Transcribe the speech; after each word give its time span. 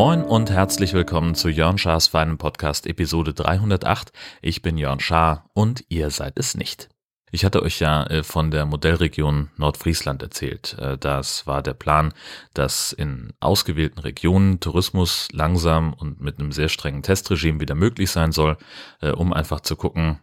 Moin 0.00 0.22
und 0.22 0.50
herzlich 0.50 0.94
willkommen 0.94 1.34
zu 1.34 1.50
Jörn 1.50 1.76
Schars 1.76 2.08
feinem 2.08 2.38
Podcast 2.38 2.86
Episode 2.86 3.34
308. 3.34 4.12
Ich 4.40 4.62
bin 4.62 4.78
Jörn 4.78 4.98
Schaar 4.98 5.50
und 5.52 5.84
ihr 5.90 6.08
seid 6.08 6.38
es 6.38 6.54
nicht. 6.54 6.88
Ich 7.32 7.44
hatte 7.44 7.62
euch 7.62 7.80
ja 7.80 8.04
äh, 8.04 8.22
von 8.22 8.50
der 8.50 8.66
Modellregion 8.66 9.50
Nordfriesland 9.56 10.22
erzählt. 10.22 10.76
Äh, 10.78 10.98
das 10.98 11.46
war 11.46 11.62
der 11.62 11.74
Plan, 11.74 12.12
dass 12.54 12.92
in 12.92 13.32
ausgewählten 13.40 14.00
Regionen 14.00 14.60
Tourismus 14.60 15.28
langsam 15.32 15.94
und 15.94 16.20
mit 16.20 16.38
einem 16.38 16.52
sehr 16.52 16.68
strengen 16.68 17.02
Testregime 17.02 17.60
wieder 17.60 17.74
möglich 17.74 18.10
sein 18.10 18.32
soll, 18.32 18.56
äh, 19.00 19.10
um 19.10 19.32
einfach 19.32 19.60
zu 19.60 19.76
gucken, 19.76 20.18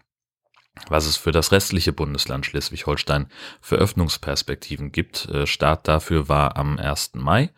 was 0.89 1.06
es 1.06 1.18
für 1.18 1.32
das 1.32 1.51
restliche 1.51 1.93
Bundesland 1.93 2.46
Schleswig-Holstein 2.46 3.28
für 3.62 3.78
Öffnungsperspektiven 3.78 4.92
gibt. 4.92 5.28
Start 5.46 5.87
dafür 5.87 6.29
war 6.29 6.56
am 6.56 6.78
1. 6.78 7.15
Mai. 7.15 7.50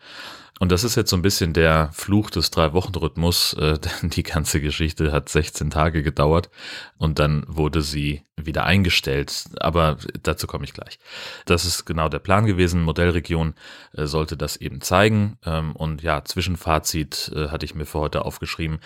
Und 0.60 0.70
das 0.70 0.84
ist 0.84 0.94
jetzt 0.94 1.08
so 1.08 1.16
ein 1.16 1.22
bisschen 1.22 1.54
der 1.54 1.88
Fluch 1.94 2.28
des 2.28 2.50
Drei-Wochen-Rhythmus. 2.50 3.54
Äh, 3.54 3.78
die 4.02 4.22
ganze 4.22 4.60
Geschichte 4.60 5.10
hat 5.10 5.30
16 5.30 5.70
Tage 5.70 6.02
gedauert 6.02 6.50
und 6.98 7.18
dann 7.18 7.44
wurde 7.48 7.80
sie 7.80 8.22
wieder 8.36 8.64
eingestellt. 8.64 9.44
Aber 9.58 9.96
dazu 10.22 10.46
komme 10.46 10.64
ich 10.64 10.74
gleich. 10.74 10.98
Das 11.46 11.64
ist 11.64 11.86
genau 11.86 12.10
der 12.10 12.18
Plan 12.18 12.44
gewesen. 12.44 12.82
Modellregion 12.82 13.54
äh, 13.94 14.04
sollte 14.04 14.36
das 14.36 14.56
eben 14.56 14.82
zeigen. 14.82 15.38
Ähm, 15.46 15.74
und 15.74 16.02
ja, 16.02 16.24
Zwischenfazit 16.24 17.32
äh, 17.34 17.48
hatte 17.48 17.64
ich 17.64 17.74
mir 17.74 17.86
für 17.86 18.00
heute 18.00 18.26
aufgeschrieben. 18.26 18.80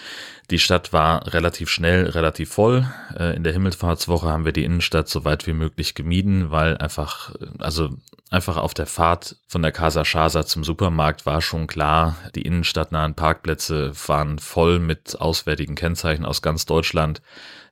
Die 0.51 0.61
Stadt 0.61 0.93
war 0.93 1.33
relativ 1.35 1.71
schnell, 1.71 2.09
relativ 2.09 2.53
voll. 2.53 2.87
Äh, 3.19 3.35
in 3.35 3.43
der 3.43 3.53
Himmelfahrtswoche 3.53 4.29
haben 4.29 4.45
wir 4.45 4.53
die 4.53 4.65
Innenstadt 4.65 5.09
so 5.09 5.25
weit 5.25 5.49
wie 5.49 5.53
möglich 5.53 5.95
gemieden, 5.95 6.53
weil 6.53 6.79
einfach, 6.79 7.35
also 7.59 7.91
einfach 8.31 8.57
auf 8.57 8.75
der 8.75 8.87
Fahrt 8.87 9.37
von 9.47 9.63
der 9.63 9.73
Casa 9.73 10.03
Chasa 10.05 10.45
zum 10.45 10.65
Supermarkt 10.65 11.27
war 11.27 11.41
schon 11.41 11.64
klar, 11.67 12.17
die 12.35 12.43
innenstadtnahen 12.43 13.15
Parkplätze 13.15 13.93
waren 14.07 14.39
voll 14.39 14.79
mit 14.79 15.21
auswärtigen 15.21 15.75
Kennzeichen 15.75 16.25
aus 16.25 16.43
ganz 16.43 16.67
Deutschland. 16.67 17.23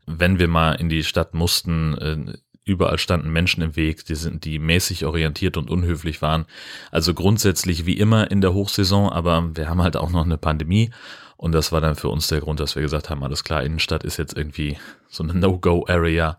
Wenn 0.06 0.38
wir 0.38 0.48
mal 0.48 0.72
in 0.74 0.88
die 0.88 1.04
Stadt 1.04 1.34
mussten, 1.34 1.98
äh, 1.98 2.38
überall 2.64 2.98
standen 2.98 3.30
Menschen 3.30 3.62
im 3.62 3.76
Weg, 3.76 4.04
die 4.04 4.14
sind, 4.14 4.44
die 4.44 4.58
mäßig 4.58 5.04
orientiert 5.04 5.56
und 5.56 5.70
unhöflich 5.70 6.22
waren. 6.22 6.46
Also 6.90 7.14
grundsätzlich 7.14 7.86
wie 7.86 7.98
immer 7.98 8.30
in 8.30 8.40
der 8.40 8.54
Hochsaison, 8.54 9.10
aber 9.10 9.56
wir 9.56 9.68
haben 9.68 9.82
halt 9.82 9.96
auch 9.96 10.10
noch 10.10 10.24
eine 10.24 10.38
Pandemie 10.38 10.90
und 11.42 11.50
das 11.50 11.72
war 11.72 11.80
dann 11.80 11.96
für 11.96 12.08
uns 12.08 12.28
der 12.28 12.38
Grund, 12.38 12.60
dass 12.60 12.76
wir 12.76 12.82
gesagt 12.82 13.10
haben, 13.10 13.24
alles 13.24 13.42
klar, 13.42 13.64
Innenstadt 13.64 14.04
ist 14.04 14.16
jetzt 14.16 14.36
irgendwie 14.36 14.78
so 15.08 15.24
eine 15.24 15.34
No-Go-Area. 15.34 16.38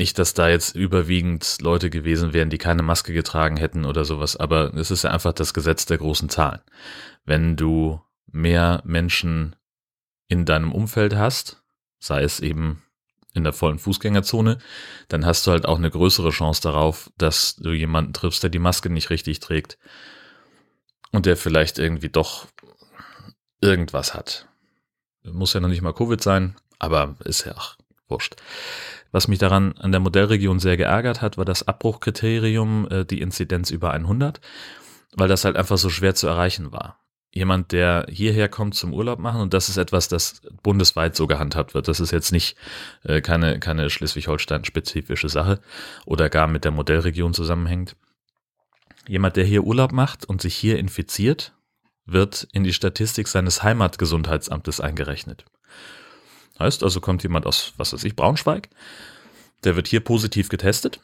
Nicht, 0.00 0.18
dass 0.18 0.32
da 0.32 0.48
jetzt 0.48 0.74
überwiegend 0.74 1.58
Leute 1.60 1.90
gewesen 1.90 2.32
wären, 2.32 2.48
die 2.48 2.56
keine 2.56 2.82
Maske 2.82 3.12
getragen 3.12 3.58
hätten 3.58 3.84
oder 3.84 4.06
sowas, 4.06 4.34
aber 4.34 4.72
es 4.72 4.90
ist 4.90 5.04
ja 5.04 5.10
einfach 5.10 5.34
das 5.34 5.52
Gesetz 5.52 5.84
der 5.84 5.98
großen 5.98 6.30
Zahlen. 6.30 6.62
Wenn 7.26 7.54
du 7.54 8.00
mehr 8.24 8.80
Menschen 8.86 9.56
in 10.26 10.46
deinem 10.46 10.72
Umfeld 10.72 11.16
hast, 11.16 11.62
sei 11.98 12.22
es 12.22 12.40
eben 12.40 12.82
in 13.34 13.44
der 13.44 13.52
vollen 13.52 13.78
Fußgängerzone, 13.78 14.56
dann 15.08 15.26
hast 15.26 15.46
du 15.46 15.50
halt 15.50 15.66
auch 15.66 15.76
eine 15.76 15.90
größere 15.90 16.30
Chance 16.30 16.62
darauf, 16.62 17.12
dass 17.18 17.56
du 17.56 17.72
jemanden 17.72 18.14
triffst, 18.14 18.42
der 18.42 18.48
die 18.48 18.58
Maske 18.58 18.88
nicht 18.88 19.10
richtig 19.10 19.40
trägt 19.40 19.76
und 21.12 21.26
der 21.26 21.36
vielleicht 21.36 21.78
irgendwie 21.78 22.08
doch 22.08 22.46
irgendwas 23.60 24.14
hat. 24.14 24.48
Muss 25.24 25.52
ja 25.52 25.60
noch 25.60 25.68
nicht 25.68 25.82
mal 25.82 25.92
Covid 25.92 26.22
sein, 26.22 26.56
aber 26.78 27.16
ist 27.26 27.44
ja 27.44 27.54
auch 27.54 27.76
wurscht. 28.08 28.36
Was 29.12 29.28
mich 29.28 29.38
daran 29.38 29.72
an 29.78 29.92
der 29.92 30.00
Modellregion 30.00 30.60
sehr 30.60 30.76
geärgert 30.76 31.20
hat, 31.20 31.36
war 31.36 31.44
das 31.44 31.66
Abbruchkriterium, 31.66 32.88
äh, 32.90 33.04
die 33.04 33.20
Inzidenz 33.20 33.70
über 33.70 33.92
100, 33.92 34.40
weil 35.16 35.28
das 35.28 35.44
halt 35.44 35.56
einfach 35.56 35.78
so 35.78 35.90
schwer 35.90 36.14
zu 36.14 36.26
erreichen 36.26 36.72
war. 36.72 36.98
Jemand, 37.32 37.70
der 37.70 38.06
hierher 38.08 38.48
kommt 38.48 38.74
zum 38.74 38.92
Urlaub 38.92 39.20
machen, 39.20 39.40
und 39.40 39.54
das 39.54 39.68
ist 39.68 39.76
etwas, 39.76 40.08
das 40.08 40.42
bundesweit 40.62 41.14
so 41.14 41.28
gehandhabt 41.28 41.74
wird. 41.74 41.86
Das 41.86 42.00
ist 42.00 42.10
jetzt 42.10 42.32
nicht 42.32 42.56
äh, 43.04 43.20
keine, 43.20 43.60
keine 43.60 43.88
Schleswig-Holstein-spezifische 43.88 45.28
Sache 45.28 45.60
oder 46.06 46.28
gar 46.28 46.48
mit 46.48 46.64
der 46.64 46.72
Modellregion 46.72 47.32
zusammenhängt. 47.32 47.96
Jemand, 49.06 49.36
der 49.36 49.44
hier 49.44 49.62
Urlaub 49.64 49.92
macht 49.92 50.24
und 50.24 50.40
sich 50.42 50.54
hier 50.54 50.78
infiziert, 50.78 51.54
wird 52.04 52.48
in 52.52 52.64
die 52.64 52.72
Statistik 52.72 53.28
seines 53.28 53.62
Heimatgesundheitsamtes 53.62 54.80
eingerechnet. 54.80 55.44
Heißt 56.60 56.84
also, 56.84 57.00
kommt 57.00 57.22
jemand 57.22 57.46
aus, 57.46 57.72
was 57.78 57.92
weiß 57.92 58.04
ich, 58.04 58.14
Braunschweig, 58.14 58.68
der 59.64 59.76
wird 59.76 59.88
hier 59.88 60.00
positiv 60.00 60.48
getestet. 60.48 61.00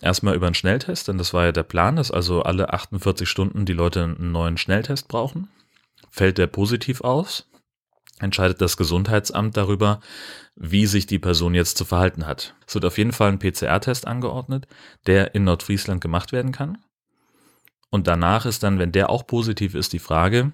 Erstmal 0.00 0.34
über 0.34 0.46
einen 0.46 0.54
Schnelltest, 0.54 1.08
denn 1.08 1.18
das 1.18 1.32
war 1.32 1.46
ja 1.46 1.52
der 1.52 1.62
Plan, 1.62 1.96
dass 1.96 2.10
also 2.10 2.42
alle 2.42 2.72
48 2.72 3.28
Stunden 3.28 3.64
die 3.64 3.72
Leute 3.72 4.02
einen 4.02 4.32
neuen 4.32 4.58
Schnelltest 4.58 5.08
brauchen. 5.08 5.48
Fällt 6.10 6.38
der 6.38 6.48
positiv 6.48 7.00
aus, 7.02 7.48
entscheidet 8.18 8.60
das 8.60 8.76
Gesundheitsamt 8.76 9.56
darüber, 9.56 10.00
wie 10.54 10.86
sich 10.86 11.06
die 11.06 11.18
Person 11.18 11.54
jetzt 11.54 11.78
zu 11.78 11.84
verhalten 11.84 12.26
hat. 12.26 12.54
Es 12.66 12.74
wird 12.74 12.84
auf 12.84 12.98
jeden 12.98 13.12
Fall 13.12 13.30
ein 13.30 13.38
PCR-Test 13.38 14.06
angeordnet, 14.06 14.66
der 15.06 15.34
in 15.34 15.44
Nordfriesland 15.44 16.00
gemacht 16.00 16.32
werden 16.32 16.52
kann. 16.52 16.78
Und 17.90 18.06
danach 18.06 18.44
ist 18.44 18.62
dann, 18.62 18.78
wenn 18.78 18.92
der 18.92 19.08
auch 19.08 19.26
positiv 19.26 19.74
ist, 19.74 19.92
die 19.92 19.98
Frage, 19.98 20.52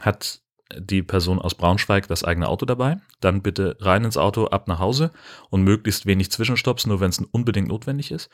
hat 0.00 0.40
die 0.78 1.02
Person 1.02 1.38
aus 1.38 1.54
Braunschweig 1.54 2.08
das 2.08 2.24
eigene 2.24 2.48
Auto 2.48 2.66
dabei? 2.66 2.98
Dann 3.20 3.42
bitte 3.42 3.76
rein 3.80 4.04
ins 4.04 4.16
Auto, 4.16 4.46
ab 4.46 4.68
nach 4.68 4.78
Hause 4.78 5.12
und 5.50 5.62
möglichst 5.62 6.06
wenig 6.06 6.30
Zwischenstopps, 6.30 6.86
nur 6.86 7.00
wenn 7.00 7.10
es 7.10 7.18
unbedingt 7.18 7.68
notwendig 7.68 8.10
ist. 8.10 8.30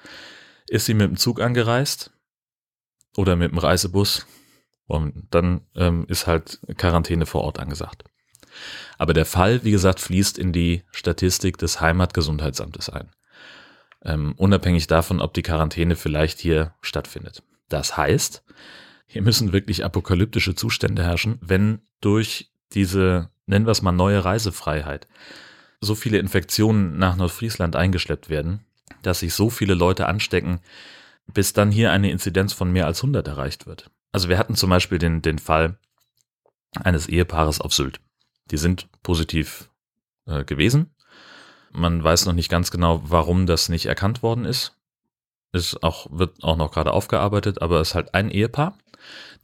Ist 0.69 0.87
sie 0.87 0.95
mit 0.95 1.09
dem 1.09 1.17
Zug 1.17 1.41
angereist 1.41 2.13
oder 3.17 3.37
mit 3.37 3.51
dem 3.51 3.59
Reisebus? 3.59 4.27
Und 4.87 5.29
dann 5.31 5.61
ähm, 5.77 6.05
ist 6.09 6.27
halt 6.27 6.61
Quarantäne 6.77 7.27
vor 7.27 7.43
Ort 7.43 7.61
angesagt. 7.61 8.05
Aber 8.99 9.15
der 9.15 9.25
Fall, 9.25 9.63
wie 9.65 9.71
gesagt, 9.71 10.01
fließt 10.01 10.37
in 10.39 10.53
die 10.53 10.83
Statistik 10.91 11.59
des 11.59 11.81
Heimatgesundheitsamtes 11.81 12.91
ein. 12.91 13.11
Ähm, 14.05 14.35
unabhängig 14.37 14.87
davon, 14.87 15.21
ob 15.21 15.35
die 15.35 15.43
Quarantäne 15.43 15.95
vielleicht 15.95 16.41
hier 16.41 16.75
stattfindet. 16.81 17.43
Das 17.69 17.97
heißt, 17.97 18.43
hier 19.11 19.23
müssen 19.23 19.53
wirklich 19.53 19.85
apokalyptische 19.85 20.55
Zustände 20.55 21.03
herrschen, 21.03 21.39
wenn 21.41 21.81
durch 22.01 22.53
diese, 22.73 23.29
nennen 23.47 23.67
wir 23.67 23.73
es 23.73 23.83
mal, 23.83 23.91
neue 23.91 24.25
Reisefreiheit 24.25 25.09
so 25.81 25.97
viele 25.97 26.19
Infektionen 26.19 26.97
nach 26.97 27.17
Nordfriesland 27.17 27.75
eingeschleppt 27.75 28.29
werden, 28.29 28.61
dass 29.03 29.21
sich 29.21 29.35
so 29.35 29.51
viele 29.51 29.75
Leute 29.75 30.07
anstecken, 30.07 30.61
bis 31.27 31.53
dann 31.53 31.73
hier 31.73 31.91
eine 31.91 32.11
Inzidenz 32.13 32.53
von 32.53 32.71
mehr 32.71 32.87
als 32.87 32.99
100 32.99 33.27
erreicht 33.27 33.67
wird. 33.67 33.91
Also 34.13 34.29
wir 34.29 34.39
hatten 34.39 34.55
zum 34.55 34.71
Beispiel 34.71 34.99
den, 34.99 35.23
den 35.23 35.41
Fall 35.41 35.77
eines 36.77 37.09
Ehepaares 37.09 37.61
auf 37.61 37.75
Sylt. 37.75 38.01
Die 38.53 38.59
sind 38.59 38.87
positiv 39.03 39.71
äh, 40.27 40.45
gewesen. 40.45 40.95
Man 41.73 42.05
weiß 42.05 42.27
noch 42.27 42.33
nicht 42.33 42.49
ganz 42.49 42.71
genau, 42.71 43.03
warum 43.05 43.47
das 43.47 43.69
nicht 43.69 43.87
erkannt 43.87 44.23
worden 44.23 44.45
ist 44.45 44.77
ist 45.53 45.83
auch, 45.83 46.07
wird 46.11 46.43
auch 46.43 46.57
noch 46.57 46.71
gerade 46.71 46.93
aufgearbeitet, 46.93 47.63
aber 47.63 47.81
es 47.81 47.91
ist 47.91 47.95
halt 47.95 48.15
ein 48.15 48.31
Ehepaar, 48.31 48.77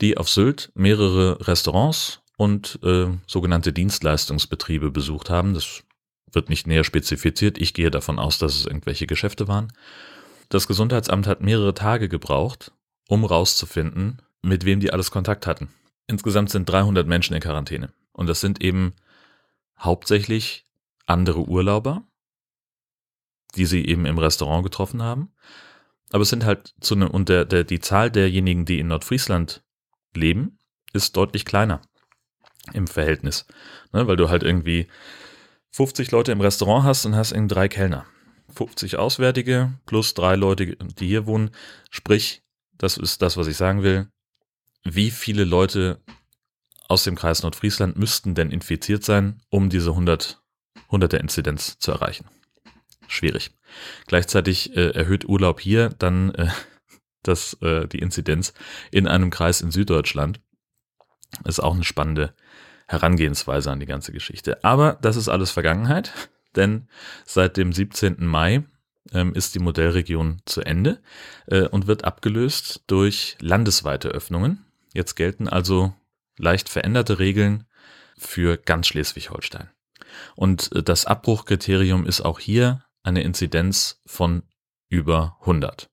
die 0.01 0.17
auf 0.17 0.29
Sylt 0.29 0.71
mehrere 0.75 1.47
Restaurants 1.47 2.21
und 2.37 2.79
äh, 2.83 3.09
sogenannte 3.27 3.73
Dienstleistungsbetriebe 3.73 4.91
besucht 4.91 5.31
haben. 5.31 5.55
Das 5.55 5.83
wird 6.31 6.49
nicht 6.49 6.67
näher 6.67 6.85
spezifiziert. 6.85 7.59
Ich 7.59 7.75
gehe 7.75 7.91
davon 7.91 8.19
aus, 8.19 8.39
dass 8.39 8.55
es 8.55 8.67
irgendwelche 8.67 9.07
Geschäfte 9.07 9.49
waren. 9.49 9.73
Das 10.49 10.67
Gesundheitsamt 10.67 11.27
hat 11.27 11.41
mehrere 11.41 11.75
Tage 11.75 12.09
gebraucht, 12.09 12.73
um 13.09 13.25
rauszufinden, 13.25 14.23
mit 14.43 14.65
wem 14.65 14.81
die 14.81 14.93
alles 14.93 15.11
Kontakt 15.11 15.47
hatten. 15.47 15.69
Insgesamt 16.07 16.51
sind 16.51 16.69
300 16.69 17.07
Menschen 17.07 17.35
in 17.35 17.41
Quarantäne. 17.41 17.93
Und 18.13 18.29
das 18.29 18.41
sind 18.41 18.63
eben 18.63 18.95
hauptsächlich 19.79 20.65
andere 21.07 21.41
Urlauber, 21.49 22.05
die 23.57 23.67
sie 23.67 23.85
eben 23.85 24.07
im 24.07 24.19
Restaurant 24.19 24.63
getroffen 24.63 25.03
haben 25.03 25.33
aber 26.13 26.23
es 26.23 26.31
sind 26.31 26.45
halt 26.45 26.75
zu 26.81 26.95
einem, 26.95 27.11
und 27.11 27.29
der, 27.29 27.45
der, 27.45 27.65
die 27.65 27.81
Zahl 27.81 28.11
derjenigen, 28.11 28.65
die 28.65 28.79
in 28.79 28.89
Nordfriesland 28.89 29.63
leben, 30.15 30.59
ist 30.93 31.17
deutlich 31.17 31.45
kleiner 31.45 31.83
im 32.73 32.87
Verhältnis. 32.87 33.47
Ne, 33.93 34.07
weil 34.07 34.17
du 34.17 34.29
halt 34.29 34.43
irgendwie 34.43 34.87
50 35.73 36.11
Leute 36.11 36.33
im 36.33 36.41
Restaurant 36.41 36.85
hast 36.85 37.05
und 37.07 37.17
hast 37.17 37.33
irgendwie 37.33 37.55
drei 37.55 37.69
Kellner. 37.69 38.07
50 38.55 38.97
Auswärtige 38.97 39.75
plus 39.87 40.15
drei 40.15 40.37
Leute, 40.37 40.77
die 40.77 41.07
hier 41.07 41.27
wohnen. 41.27 41.51
Sprich, 41.91 42.43
das 42.79 42.97
ist 42.97 43.23
das, 43.23 43.37
was 43.37 43.47
ich 43.47 43.57
sagen 43.57 43.83
will. 43.83 44.09
Wie 44.85 45.11
viele 45.11 45.45
Leute 45.45 46.01
aus 46.89 47.05
dem 47.05 47.17
Kreis 47.17 47.43
Nordfriesland 47.43 47.97
müssten 47.97 48.35
denn 48.35 48.51
infiziert 48.51 49.05
sein, 49.05 49.43
um 49.51 49.69
diese 49.69 49.91
100, 49.91 50.41
100er 50.91 51.17
Inzidenz 51.17 51.79
zu 51.79 51.91
erreichen? 51.91 52.27
Schwierig. 53.09 53.56
Gleichzeitig 54.07 54.77
äh, 54.77 54.91
erhöht 54.91 55.25
Urlaub 55.29 55.61
hier 55.61 55.91
dann 55.99 56.35
äh, 56.35 56.49
das, 57.23 57.55
äh, 57.63 57.87
die 57.89 57.99
Inzidenz 57.99 58.55
in 58.91 59.07
einem 59.07 59.31
Kreis 59.31 59.61
in 59.61 59.71
Süddeutschland. 59.71 60.41
Ist 61.45 61.61
auch 61.61 61.75
eine 61.75 61.85
spannende 61.85 62.35
Herangehensweise 62.87 63.71
an 63.71 63.81
die 63.81 63.87
ganze 63.87 64.13
Geschichte. 64.13 64.63
Aber 64.65 64.99
das 65.03 65.17
ist 65.17 65.29
alles 65.29 65.51
Vergangenheit. 65.51 66.13
denn 66.57 66.89
seit 67.25 67.57
dem 67.57 67.73
17. 67.73 68.27
Mai 68.27 68.65
ähm, 69.13 69.35
ist 69.35 69.55
die 69.55 69.61
Modellregion 69.61 70.43
zu 70.47 70.63
Ende 70.63 71.01
äh, 71.47 71.69
und 71.69 71.87
wird 71.87 72.05
abgelöst 72.05 72.83
durch 72.87 73.37
landesweite 73.41 74.09
Öffnungen. 74.09 74.65
Jetzt 74.93 75.15
gelten 75.15 75.49
also 75.49 75.95
leicht 76.39 76.69
veränderte 76.69 77.19
Regeln 77.19 77.67
für 78.19 78.57
ganz 78.57 78.89
Schleswig-Holstein. 78.89 79.71
Und 80.35 80.75
äh, 80.75 80.83
das 80.83 81.05
Abbruchkriterium 81.05 82.07
ist 82.07 82.23
auch 82.23 82.41
hier 82.41 82.83
eine 83.07 83.23
Inzidenz 83.23 84.03
von 84.05 84.43
über 84.89 85.37
100. 85.41 85.89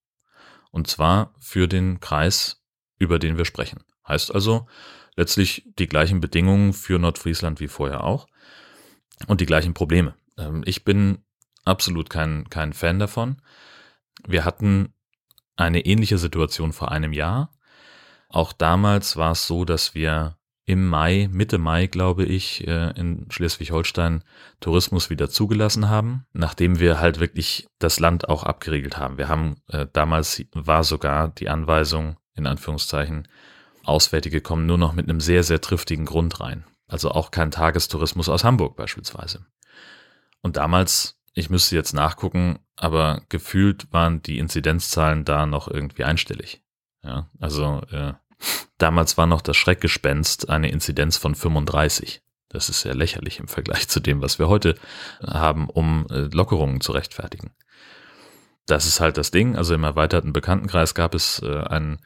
Und 0.71 0.88
zwar 0.88 1.33
für 1.39 1.68
den 1.68 2.00
Kreis, 2.00 2.63
über 2.98 3.19
den 3.19 3.38
wir 3.38 3.45
sprechen. 3.45 3.83
Heißt 4.07 4.33
also 4.33 4.68
letztlich 5.15 5.63
die 5.77 5.88
gleichen 5.88 6.19
Bedingungen 6.19 6.74
für 6.74 6.98
Nordfriesland 6.98 7.60
wie 7.60 7.68
vorher 7.68 8.04
auch 8.04 8.27
und 9.27 9.42
die 9.42 9.45
gleichen 9.45 9.75
Probleme. 9.75 10.15
Ähm, 10.38 10.63
ich 10.65 10.83
bin 10.83 11.24
absolut 11.63 12.10
kein, 12.10 12.50
kein 12.50 12.74
Fan 12.74 12.98
davon. 12.98 13.42
Wir 14.25 14.44
hatten 14.44 14.94
eine 15.56 15.86
ähnliche 15.86 16.18
Situation 16.18 16.74
vor 16.74 16.92
einem 16.92 17.13
Jahr. 17.13 17.54
Auch 18.27 18.54
damals 18.54 19.18
war 19.18 19.33
es 19.33 19.45
so, 19.45 19.65
dass 19.65 19.94
wir 19.94 20.38
im 20.65 20.88
Mai, 20.88 21.30
Mitte 21.31 21.57
Mai, 21.57 21.88
glaube 21.88 22.24
ich, 22.24 22.65
äh, 22.68 22.92
in 22.98 23.25
Schleswig-Holstein 23.30 24.24
Tourismus 24.62 25.10
wieder 25.10 25.30
zugelassen 25.30 25.89
haben, 25.89 26.25
nachdem 26.31 26.80
wir 26.80 27.00
halt 27.00 27.19
wirklich 27.19 27.68
das 27.80 28.00
Land 28.00 28.30
auch 28.30 28.44
abgeriegelt 28.44 28.98
haben. 28.98 29.18
Wir 29.18 29.27
haben 29.27 29.57
äh, 29.68 29.88
damals 29.92 30.44
war 30.54 30.83
sogar 30.83 31.30
die 31.30 31.50
Anweisung, 31.50 32.18
in 32.36 32.48
Anführungszeichen, 32.48 33.27
Auswärtige 33.83 34.39
kommen 34.39 34.65
nur 34.65 34.77
noch 34.77 34.94
mit 34.94 35.10
einem 35.10 35.19
sehr, 35.19 35.44
sehr 35.44 35.60
triftigen 35.60 36.06
Grund 36.06 36.39
rein. 36.39 36.63
Also 36.88 37.12
auch 37.12 37.31
kein 37.31 37.51
Tagestourismus 37.51 38.30
aus 38.30 38.45
Hamburg 38.45 38.77
beispielsweise. 38.77 39.45
Und 40.42 40.57
damals, 40.57 41.19
ich 41.33 41.50
müsste 41.50 41.75
jetzt 41.75 41.94
nachgucken, 41.94 42.60
aber 42.77 43.21
gefühlt 43.27 43.92
waren 43.92 44.21
die 44.21 44.39
Inzidenzzahlen 44.39 45.25
da 45.25 45.45
noch 45.45 45.68
irgendwie 45.68 46.06
einstellig. 46.06 46.63
Ja, 47.04 47.30
also 47.39 47.81
äh, 47.92 48.13
damals 48.78 49.18
war 49.18 49.25
noch 49.25 49.42
das 49.42 49.57
Schreckgespenst 49.57 50.50
eine 50.50 50.69
Inzidenz 50.69 51.18
von 51.18 51.36
35. 51.36 52.22
Das 52.50 52.69
ist 52.69 52.81
sehr 52.81 52.95
lächerlich 52.95 53.40
im 53.40 53.48
Vergleich 53.48 53.88
zu 53.90 54.00
dem, 54.00 54.22
was 54.22 54.40
wir 54.40 54.48
heute 54.48 54.75
haben, 55.25 55.69
um 55.69 56.06
äh, 56.10 56.30
Lockerungen 56.31 56.81
zu 56.81 56.92
rechtfertigen. 56.92 57.51
Das 58.68 58.86
ist 58.86 59.00
halt 59.00 59.18
das 59.18 59.31
Ding. 59.31 59.56
Also 59.56 59.74
im 59.74 59.84
erweiterten 59.84 60.34
Bekanntenkreis 60.34 60.94
gab 60.94 61.16
es 61.16 61.42
äh, 61.42 61.62
einen 61.63 62.00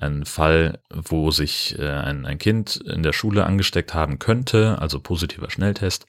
ein 0.00 0.24
Fall, 0.24 0.80
wo 0.90 1.30
sich 1.30 1.78
äh, 1.78 1.88
ein, 1.88 2.24
ein 2.24 2.38
Kind 2.38 2.76
in 2.76 3.02
der 3.02 3.12
Schule 3.12 3.44
angesteckt 3.44 3.92
haben 3.92 4.18
könnte, 4.18 4.78
also 4.80 4.98
positiver 5.00 5.50
Schnelltest. 5.50 6.06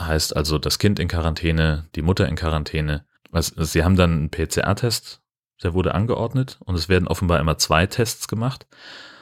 Heißt 0.00 0.34
also 0.34 0.58
das 0.58 0.78
Kind 0.78 0.98
in 0.98 1.08
Quarantäne, 1.08 1.86
die 1.94 2.02
Mutter 2.02 2.26
in 2.28 2.34
Quarantäne. 2.34 3.04
Sie 3.32 3.84
haben 3.84 3.96
dann 3.96 4.12
einen 4.12 4.30
PCR-Test, 4.30 5.20
der 5.62 5.74
wurde 5.74 5.94
angeordnet 5.94 6.58
und 6.64 6.74
es 6.74 6.88
werden 6.88 7.06
offenbar 7.06 7.38
immer 7.38 7.58
zwei 7.58 7.86
Tests 7.86 8.26
gemacht. 8.26 8.66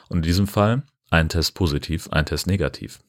Und 0.09 0.19
in 0.19 0.23
diesem 0.23 0.47
Fall 0.47 0.83
ein 1.11 1.29
Test 1.29 1.55
positiv, 1.55 2.09
ein 2.11 2.27
Test 2.27 2.47
negativ. 2.47 3.01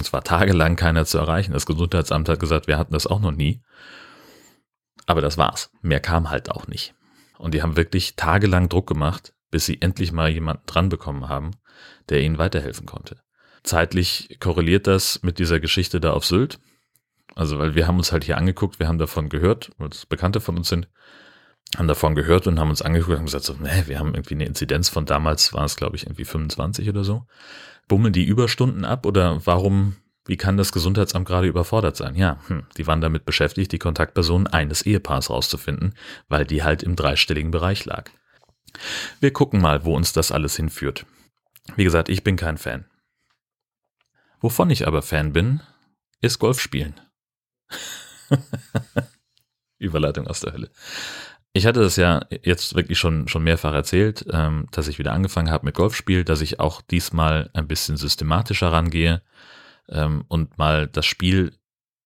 Es 0.00 0.12
war 0.12 0.24
tagelang 0.24 0.76
keiner 0.76 1.04
zu 1.04 1.18
erreichen. 1.18 1.52
Das 1.52 1.66
Gesundheitsamt 1.66 2.28
hat 2.28 2.40
gesagt, 2.40 2.66
wir 2.66 2.78
hatten 2.78 2.92
das 2.92 3.06
auch 3.06 3.20
noch 3.20 3.32
nie. 3.32 3.62
Aber 5.06 5.20
das 5.20 5.38
war's. 5.38 5.70
Mehr 5.80 6.00
kam 6.00 6.30
halt 6.30 6.50
auch 6.50 6.66
nicht. 6.66 6.94
Und 7.38 7.54
die 7.54 7.62
haben 7.62 7.76
wirklich 7.76 8.16
tagelang 8.16 8.68
Druck 8.68 8.88
gemacht, 8.88 9.34
bis 9.50 9.66
sie 9.66 9.80
endlich 9.80 10.10
mal 10.10 10.28
jemanden 10.28 10.64
dran 10.66 10.88
bekommen 10.88 11.28
haben, 11.28 11.52
der 12.08 12.22
ihnen 12.22 12.38
weiterhelfen 12.38 12.86
konnte. 12.86 13.20
Zeitlich 13.62 14.38
korreliert 14.40 14.86
das 14.86 15.22
mit 15.22 15.38
dieser 15.38 15.60
Geschichte 15.60 16.00
da 16.00 16.12
auf 16.12 16.24
Sylt. 16.24 16.58
Also, 17.34 17.58
weil 17.58 17.74
wir 17.74 17.86
haben 17.86 17.98
uns 17.98 18.12
halt 18.12 18.24
hier 18.24 18.38
angeguckt, 18.38 18.78
wir 18.78 18.88
haben 18.88 18.98
davon 18.98 19.28
gehört, 19.28 19.70
weil 19.78 19.90
es 19.90 20.06
Bekannte 20.06 20.40
von 20.40 20.56
uns 20.56 20.68
sind, 20.68 20.88
haben 21.76 21.88
davon 21.88 22.14
gehört 22.14 22.46
und 22.46 22.58
haben 22.58 22.70
uns 22.70 22.82
angeguckt 22.82 23.18
und 23.18 23.24
gesagt, 23.24 23.44
so, 23.44 23.54
nee, 23.54 23.84
wir 23.86 23.98
haben 23.98 24.14
irgendwie 24.14 24.34
eine 24.34 24.46
Inzidenz 24.46 24.88
von 24.88 25.04
damals, 25.04 25.52
war 25.52 25.64
es 25.64 25.76
glaube 25.76 25.96
ich 25.96 26.04
irgendwie 26.04 26.24
25 26.24 26.88
oder 26.88 27.04
so. 27.04 27.26
Bummeln 27.88 28.12
die 28.12 28.24
Überstunden 28.24 28.84
ab 28.84 29.06
oder 29.06 29.44
warum, 29.46 29.96
wie 30.24 30.36
kann 30.36 30.56
das 30.56 30.72
Gesundheitsamt 30.72 31.26
gerade 31.26 31.46
überfordert 31.46 31.96
sein? 31.96 32.14
Ja, 32.14 32.38
hm, 32.46 32.64
die 32.76 32.86
waren 32.86 33.00
damit 33.00 33.24
beschäftigt, 33.24 33.72
die 33.72 33.78
Kontaktperson 33.78 34.46
eines 34.46 34.82
Ehepaars 34.82 35.30
rauszufinden, 35.30 35.94
weil 36.28 36.44
die 36.44 36.62
halt 36.62 36.82
im 36.82 36.96
dreistelligen 36.96 37.50
Bereich 37.50 37.84
lag. 37.84 38.10
Wir 39.20 39.32
gucken 39.32 39.60
mal, 39.60 39.84
wo 39.84 39.94
uns 39.94 40.12
das 40.12 40.32
alles 40.32 40.56
hinführt. 40.56 41.06
Wie 41.74 41.84
gesagt, 41.84 42.08
ich 42.08 42.22
bin 42.22 42.36
kein 42.36 42.58
Fan. 42.58 42.86
Wovon 44.40 44.70
ich 44.70 44.86
aber 44.86 45.02
Fan 45.02 45.32
bin, 45.32 45.62
ist 46.20 46.38
Golfspielen. 46.38 46.94
Überleitung 49.78 50.26
aus 50.26 50.40
der 50.40 50.52
Hölle. 50.52 50.70
Ich 51.56 51.64
hatte 51.64 51.80
das 51.80 51.96
ja 51.96 52.20
jetzt 52.42 52.74
wirklich 52.74 52.98
schon, 52.98 53.28
schon 53.28 53.42
mehrfach 53.42 53.72
erzählt, 53.72 54.26
ähm, 54.30 54.68
dass 54.72 54.88
ich 54.88 54.98
wieder 54.98 55.12
angefangen 55.12 55.50
habe 55.50 55.64
mit 55.64 55.74
Golfspiel, 55.74 56.22
dass 56.22 56.42
ich 56.42 56.60
auch 56.60 56.82
diesmal 56.82 57.50
ein 57.54 57.66
bisschen 57.66 57.96
systematischer 57.96 58.70
rangehe 58.72 59.22
ähm, 59.88 60.24
und 60.28 60.58
mal 60.58 60.86
das 60.86 61.06
Spiel, 61.06 61.54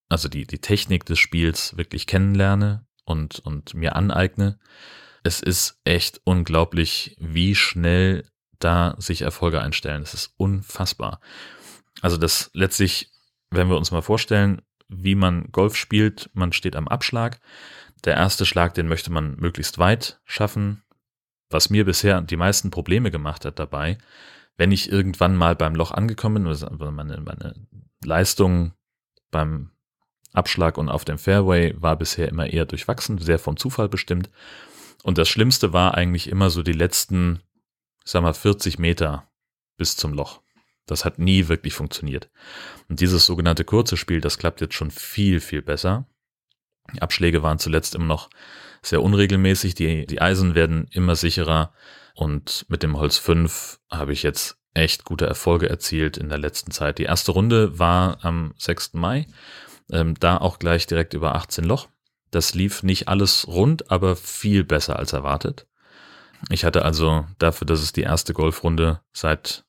also 0.09 0.29
die, 0.29 0.47
die 0.47 0.61
Technik 0.61 1.05
des 1.05 1.19
Spiels 1.19 1.77
wirklich 1.77 2.07
kennenlerne 2.07 2.87
und, 3.05 3.41
und 3.41 3.75
mir 3.75 3.97
aneigne 3.97 4.59
es 5.23 5.41
ist 5.41 5.81
echt 5.85 6.21
unglaublich, 6.25 7.17
wie 7.19 7.55
schnell 7.55 8.25
da 8.59 8.95
sich 8.99 9.23
Erfolge 9.23 9.61
einstellen. 9.61 10.03
Es 10.03 10.15
ist 10.15 10.33
unfassbar. 10.37 11.21
Also 12.01 12.17
das 12.17 12.51
letztlich, 12.55 13.11
wenn 13.51 13.69
wir 13.69 13.77
uns 13.77 13.91
mal 13.91 14.03
vorstellen, 14.03 14.63
wie 14.89 15.15
man 15.15 15.51
Golf 15.53 15.77
spielt, 15.77 16.31
man 16.33 16.53
steht 16.53 16.77
am 16.77 16.89
Abschlag. 16.89 17.41
Der 18.05 18.17
erste 18.17 18.47
Schlag, 18.47 18.75
den 18.75 18.89
möchte 18.89 19.13
man 19.13 19.37
möglichst 19.37 19.79
weit 19.79 20.21
schaffen. 20.25 20.83
Was 21.51 21.71
mir 21.71 21.85
bisher 21.85 22.21
die 22.23 22.37
meisten 22.37 22.71
Probleme 22.71 23.11
gemacht 23.11 23.45
hat 23.45 23.59
dabei, 23.59 23.99
wenn 24.57 24.73
ich 24.73 24.91
irgendwann 24.91 25.37
mal 25.37 25.57
beim 25.57 25.75
Loch 25.75 25.91
angekommen 25.91 26.45
bin, 26.45 26.47
also 26.47 26.69
meine, 26.71 27.21
meine 27.21 27.55
Leistung 28.05 28.73
beim 29.31 29.71
Abschlag 30.33 30.79
und 30.79 30.89
auf 30.89 31.05
dem 31.05 31.19
Fairway 31.19 31.75
war 31.81 31.97
bisher 31.97 32.29
immer 32.29 32.47
eher 32.47 32.67
durchwachsen, 32.67 33.19
sehr 33.19 33.39
vom 33.39 33.57
Zufall 33.57 33.89
bestimmt. 33.89 34.31
Und 35.03 35.19
das 35.19 35.29
Schlimmste 35.29 35.73
war 35.73 35.95
eigentlich 35.95 36.29
immer 36.29 36.51
so 36.51 36.63
die 36.63 36.73
letzten, 36.73 37.41
sag 38.05 38.23
mal, 38.23 38.35
40 38.35 38.79
Meter 38.79 39.29
bis 39.77 39.97
zum 39.97 40.13
Loch. 40.13 40.43
Das 40.87 41.05
hat 41.05 41.19
nie 41.19 41.49
wirklich 41.49 41.75
funktioniert. 41.75 42.31
Und 42.89 43.01
dieses 43.01 43.25
sogenannte 43.25 43.65
kurze 43.65 43.97
Spiel, 43.97 44.21
das 44.21 44.39
klappt 44.39 44.61
jetzt 44.61 44.75
schon 44.75 44.91
viel, 44.91 45.41
viel 45.41 45.63
besser. 45.63 46.07
Die 46.95 47.03
Abschläge 47.03 47.43
waren 47.43 47.59
zuletzt 47.59 47.95
immer 47.95 48.07
noch 48.07 48.31
sehr 48.83 49.03
unregelmäßig. 49.03 49.75
Die, 49.75 50.07
die 50.07 50.21
Eisen 50.21 50.55
werden 50.55 50.87
immer 50.91 51.17
sicherer. 51.17 51.73
Und 52.15 52.67
mit 52.69 52.83
dem 52.83 52.99
Holz 52.99 53.19
5 53.19 53.81
habe 53.91 54.13
ich 54.13 54.23
jetzt 54.23 54.59
echt 54.75 55.05
gute 55.05 55.27
Erfolge 55.27 55.69
erzielt 55.69 56.17
in 56.17 56.29
der 56.29 56.39
letzten 56.39 56.71
Zeit. 56.71 56.99
Die 56.99 57.05
erste 57.05 57.33
Runde 57.33 57.79
war 57.79 58.25
am 58.25 58.55
6. 58.59 58.95
Mai. 58.95 59.27
Ähm, 59.91 60.15
da 60.19 60.37
auch 60.37 60.59
gleich 60.59 60.87
direkt 60.87 61.15
über 61.15 61.35
18 61.35 61.65
Loch. 61.65 61.89
Das 62.31 62.55
lief 62.55 62.83
nicht 62.83 63.09
alles 63.09 63.47
rund, 63.49 63.91
aber 63.91 64.15
viel 64.15 64.65
besser 64.65 64.99
als 64.99 65.13
erwartet. 65.13 65.67
Ich 66.49 66.65
hatte 66.65 66.85
also 66.85 67.27
dafür, 67.39 67.67
dass 67.67 67.81
es 67.81 67.93
die 67.93 68.03
erste 68.03 68.33
Golfrunde 68.33 69.01
seit 69.13 69.65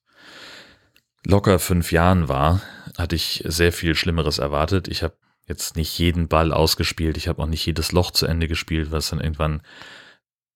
locker 1.26 1.60
fünf 1.60 1.92
Jahren 1.92 2.30
war, 2.30 2.62
hatte 2.98 3.16
ich 3.16 3.44
sehr 3.46 3.72
viel 3.72 3.96
Schlimmeres 3.96 4.38
erwartet. 4.38 4.88
Ich 4.88 5.04
habe 5.04 5.16
jetzt 5.48 5.76
nicht 5.76 5.98
jeden 5.98 6.28
Ball 6.28 6.54
ausgespielt, 6.54 7.18
ich 7.18 7.28
habe 7.28 7.42
auch 7.42 7.48
nicht 7.48 7.66
jedes 7.66 7.92
Loch 7.92 8.12
zu 8.12 8.26
Ende 8.26 8.48
gespielt, 8.48 8.92
was 8.92 9.10
dann 9.10 9.20
irgendwann, 9.20 9.62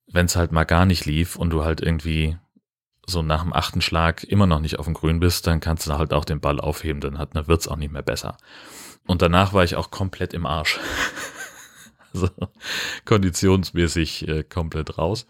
wenn 0.08 0.25
es 0.25 0.36
halt 0.36 0.51
mal 0.51 0.63
gar 0.63 0.86
nicht 0.86 1.06
lief 1.06 1.36
und 1.36 1.50
du 1.50 1.63
halt 1.63 1.82
irgendwie 1.82 2.38
so 3.08 3.22
nach 3.22 3.44
dem 3.44 3.54
achten 3.54 3.82
Schlag 3.82 4.24
immer 4.24 4.48
noch 4.48 4.60
nicht 4.60 4.80
auf 4.80 4.86
dem 4.86 4.94
Grün 4.94 5.20
bist, 5.20 5.48
dann 5.48 5.60
kannst 5.60 5.88
du 5.88 5.94
halt 5.94 6.13
auch 6.13 6.25
den 6.25 6.39
Ball 6.39 6.60
aufheben, 6.60 7.01
dann, 7.01 7.18
hat, 7.18 7.36
dann 7.36 7.48
wird's 7.48 7.68
auch 7.68 7.75
nicht 7.75 7.92
mehr 7.92 8.01
besser. 8.01 8.38
Und 9.06 9.22
danach 9.22 9.54
war 9.54 9.63
ich 9.63 9.75
auch 9.75 9.92
komplett 9.92 10.34
im 10.34 10.46
Arsch. 10.46 10.80
Also 12.13 12.30
konditionsmäßig 13.04 14.25
äh, 14.30 14.44
komplett 14.46 14.98
raus. 14.98 15.27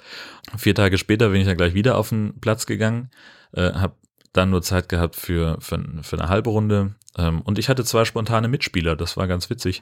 Vier 0.55 0.75
Tage 0.75 0.99
später 0.99 1.29
bin 1.29 1.41
ich 1.41 1.47
dann 1.47 1.57
gleich 1.57 1.73
wieder 1.73 1.97
auf 1.97 2.09
den 2.09 2.39
Platz 2.39 2.67
gegangen, 2.67 3.09
äh, 3.53 3.73
habe 3.73 3.95
dann 4.33 4.51
nur 4.51 4.61
Zeit 4.61 4.87
gehabt 4.87 5.15
für, 5.15 5.57
für, 5.61 5.83
für 6.03 6.19
eine 6.19 6.29
halbe 6.29 6.51
Runde. 6.51 6.93
Ähm, 7.17 7.41
und 7.41 7.59
ich 7.59 7.69
hatte 7.69 7.83
zwei 7.83 8.05
spontane 8.05 8.47
Mitspieler, 8.47 8.95
das 8.95 9.17
war 9.17 9.27
ganz 9.27 9.49
witzig. 9.49 9.81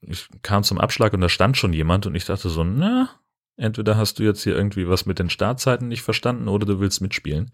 Ich 0.00 0.28
kam 0.42 0.62
zum 0.62 0.78
Abschlag 0.78 1.12
und 1.12 1.20
da 1.20 1.28
stand 1.28 1.56
schon 1.56 1.72
jemand 1.72 2.06
und 2.06 2.14
ich 2.14 2.24
dachte 2.24 2.48
so, 2.48 2.64
na, 2.64 3.10
entweder 3.56 3.96
hast 3.96 4.18
du 4.18 4.24
jetzt 4.24 4.42
hier 4.42 4.56
irgendwie 4.56 4.88
was 4.88 5.06
mit 5.06 5.18
den 5.18 5.30
Startzeiten 5.30 5.88
nicht 5.88 6.02
verstanden 6.02 6.48
oder 6.48 6.66
du 6.66 6.80
willst 6.80 7.00
mitspielen. 7.00 7.52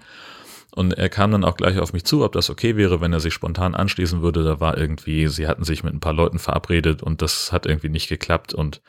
Und 0.75 0.92
er 0.92 1.08
kam 1.08 1.32
dann 1.32 1.44
auch 1.44 1.56
gleich 1.56 1.78
auf 1.78 1.92
mich 1.92 2.04
zu, 2.04 2.25
ob 2.25 2.32
das 2.32 2.50
okay 2.50 2.76
wäre, 2.76 3.00
wenn 3.00 3.12
er 3.12 3.20
sich 3.20 3.32
spontan 3.32 3.75
anschließen 3.75 4.20
würde. 4.20 4.44
Da 4.44 4.60
war 4.60 4.76
irgendwie, 4.76 5.26
sie 5.28 5.48
hatten 5.48 5.64
sich 5.64 5.82
mit 5.82 5.94
ein 5.94 6.00
paar 6.00 6.12
Leuten 6.12 6.38
verabredet 6.38 7.02
und 7.02 7.22
das 7.22 7.52
hat 7.52 7.66
irgendwie 7.66 7.88
nicht 7.88 8.08
geklappt 8.08 8.54
und 8.54 8.82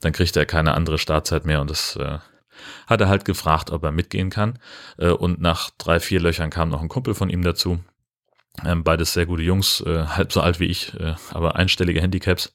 dann 0.00 0.12
kriegte 0.12 0.40
er 0.40 0.46
keine 0.46 0.74
andere 0.74 0.98
Startzeit 0.98 1.46
mehr 1.46 1.60
und 1.60 1.70
das 1.70 1.96
äh, 1.96 2.18
hat 2.86 3.00
er 3.00 3.08
halt 3.08 3.24
gefragt, 3.24 3.70
ob 3.70 3.84
er 3.84 3.92
mitgehen 3.92 4.30
kann. 4.30 4.58
Äh, 4.98 5.10
und 5.10 5.40
nach 5.40 5.70
drei, 5.78 6.00
vier 6.00 6.20
Löchern 6.20 6.50
kam 6.50 6.68
noch 6.68 6.82
ein 6.82 6.88
Kumpel 6.88 7.14
von 7.14 7.30
ihm 7.30 7.42
dazu. 7.42 7.78
Ähm, 8.64 8.84
beides 8.84 9.12
sehr 9.12 9.26
gute 9.26 9.42
Jungs, 9.42 9.80
äh, 9.80 10.04
halb 10.04 10.32
so 10.32 10.40
alt 10.40 10.60
wie 10.60 10.66
ich, 10.66 10.94
äh, 11.00 11.14
aber 11.30 11.56
einstellige 11.56 12.00
Handicaps. 12.00 12.54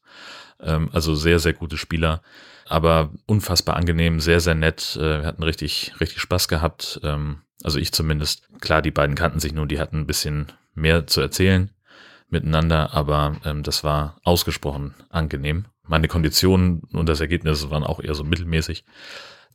Ähm, 0.60 0.90
also 0.94 1.16
sehr, 1.16 1.40
sehr 1.40 1.54
gute 1.54 1.78
Spieler, 1.78 2.22
aber 2.68 3.12
unfassbar 3.26 3.76
angenehm, 3.76 4.20
sehr, 4.20 4.40
sehr 4.40 4.56
nett. 4.56 4.96
Äh, 4.96 5.22
wir 5.22 5.28
hatten 5.28 5.44
richtig, 5.44 5.94
richtig 6.00 6.22
Spaß 6.22 6.48
gehabt. 6.48 7.00
Ähm, 7.04 7.42
also 7.64 7.80
ich 7.80 7.92
zumindest. 7.92 8.48
Klar, 8.62 8.82
die 8.82 8.92
beiden 8.92 9.16
kannten 9.16 9.40
sich 9.40 9.54
nun, 9.54 9.68
die 9.68 9.80
hatten 9.80 9.98
ein 10.02 10.08
bisschen 10.08 10.52
mehr 10.74 11.08
zu 11.08 11.22
erzählen 11.22 11.72
miteinander, 12.30 12.94
aber 12.94 13.38
ähm, 13.46 13.64
das 13.64 13.84
war 13.84 14.20
ausgesprochen 14.24 14.94
angenehm. 15.10 15.66
Meine 15.84 16.08
Konditionen 16.08 16.82
und 16.92 17.08
das 17.08 17.22
Ergebnis 17.22 17.70
waren 17.70 17.84
auch 17.84 18.02
eher 18.02 18.16
so 18.16 18.24
mittelmäßig. 18.24 18.84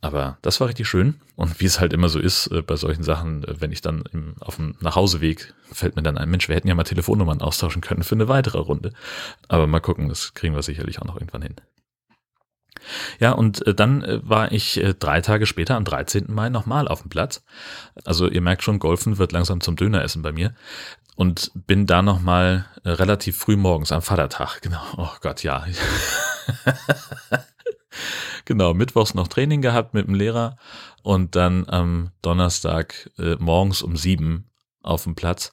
Aber 0.03 0.37
das 0.41 0.59
war 0.59 0.67
richtig 0.67 0.89
schön. 0.89 1.21
Und 1.37 1.61
wie 1.61 1.65
es 1.65 1.79
halt 1.79 1.93
immer 1.93 2.09
so 2.09 2.19
ist 2.19 2.47
äh, 2.47 2.61
bei 2.61 2.75
solchen 2.75 3.03
Sachen, 3.03 3.45
äh, 3.45 3.61
wenn 3.61 3.71
ich 3.71 3.79
dann 3.79 4.03
im, 4.11 4.35
auf 4.41 4.57
dem 4.57 4.75
Nachhauseweg 4.81 5.53
fällt 5.71 5.95
mir 5.95 6.03
dann 6.03 6.17
ein, 6.17 6.29
Mensch, 6.29 6.49
wir 6.49 6.57
hätten 6.57 6.67
ja 6.67 6.75
mal 6.75 6.83
Telefonnummern 6.83 7.41
austauschen 7.41 7.81
können 7.81 8.03
für 8.03 8.15
eine 8.15 8.27
weitere 8.27 8.57
Runde. 8.57 8.91
Aber 9.47 9.65
mal 9.65 9.79
gucken, 9.79 10.09
das 10.09 10.33
kriegen 10.33 10.55
wir 10.55 10.61
sicherlich 10.61 11.01
auch 11.01 11.05
noch 11.05 11.15
irgendwann 11.15 11.43
hin. 11.43 11.55
Ja, 13.17 13.31
und 13.31 13.65
äh, 13.65 13.73
dann 13.73 14.03
äh, 14.03 14.19
war 14.27 14.51
ich 14.51 14.75
äh, 14.83 14.93
drei 14.93 15.21
Tage 15.21 15.45
später, 15.45 15.77
am 15.77 15.85
13. 15.85 16.25
Mai, 16.27 16.49
nochmal 16.49 16.89
auf 16.89 17.01
dem 17.01 17.09
Platz. 17.09 17.45
Also 18.03 18.27
ihr 18.27 18.41
merkt 18.41 18.61
schon, 18.61 18.79
Golfen 18.79 19.17
wird 19.17 19.31
langsam 19.31 19.61
zum 19.61 19.77
Döneressen 19.77 20.21
bei 20.21 20.33
mir. 20.33 20.53
Und 21.15 21.51
bin 21.53 21.85
da 21.85 22.01
nochmal 22.01 22.65
äh, 22.83 22.89
relativ 22.89 23.37
früh 23.37 23.55
morgens 23.55 23.93
am 23.93 24.01
Vatertag. 24.01 24.61
Genau, 24.61 24.81
oh 24.97 25.11
Gott, 25.21 25.43
ja. 25.43 25.65
genau, 28.45 28.73
mittwochs 28.73 29.13
noch 29.13 29.27
Training 29.27 29.61
gehabt 29.61 29.93
mit 29.93 30.07
dem 30.07 30.15
Lehrer 30.15 30.57
und 31.01 31.35
dann 31.35 31.67
am 31.67 32.11
Donnerstag 32.21 33.09
äh, 33.17 33.35
morgens 33.35 33.81
um 33.81 33.97
sieben 33.97 34.49
auf 34.81 35.03
dem 35.03 35.15
Platz. 35.15 35.51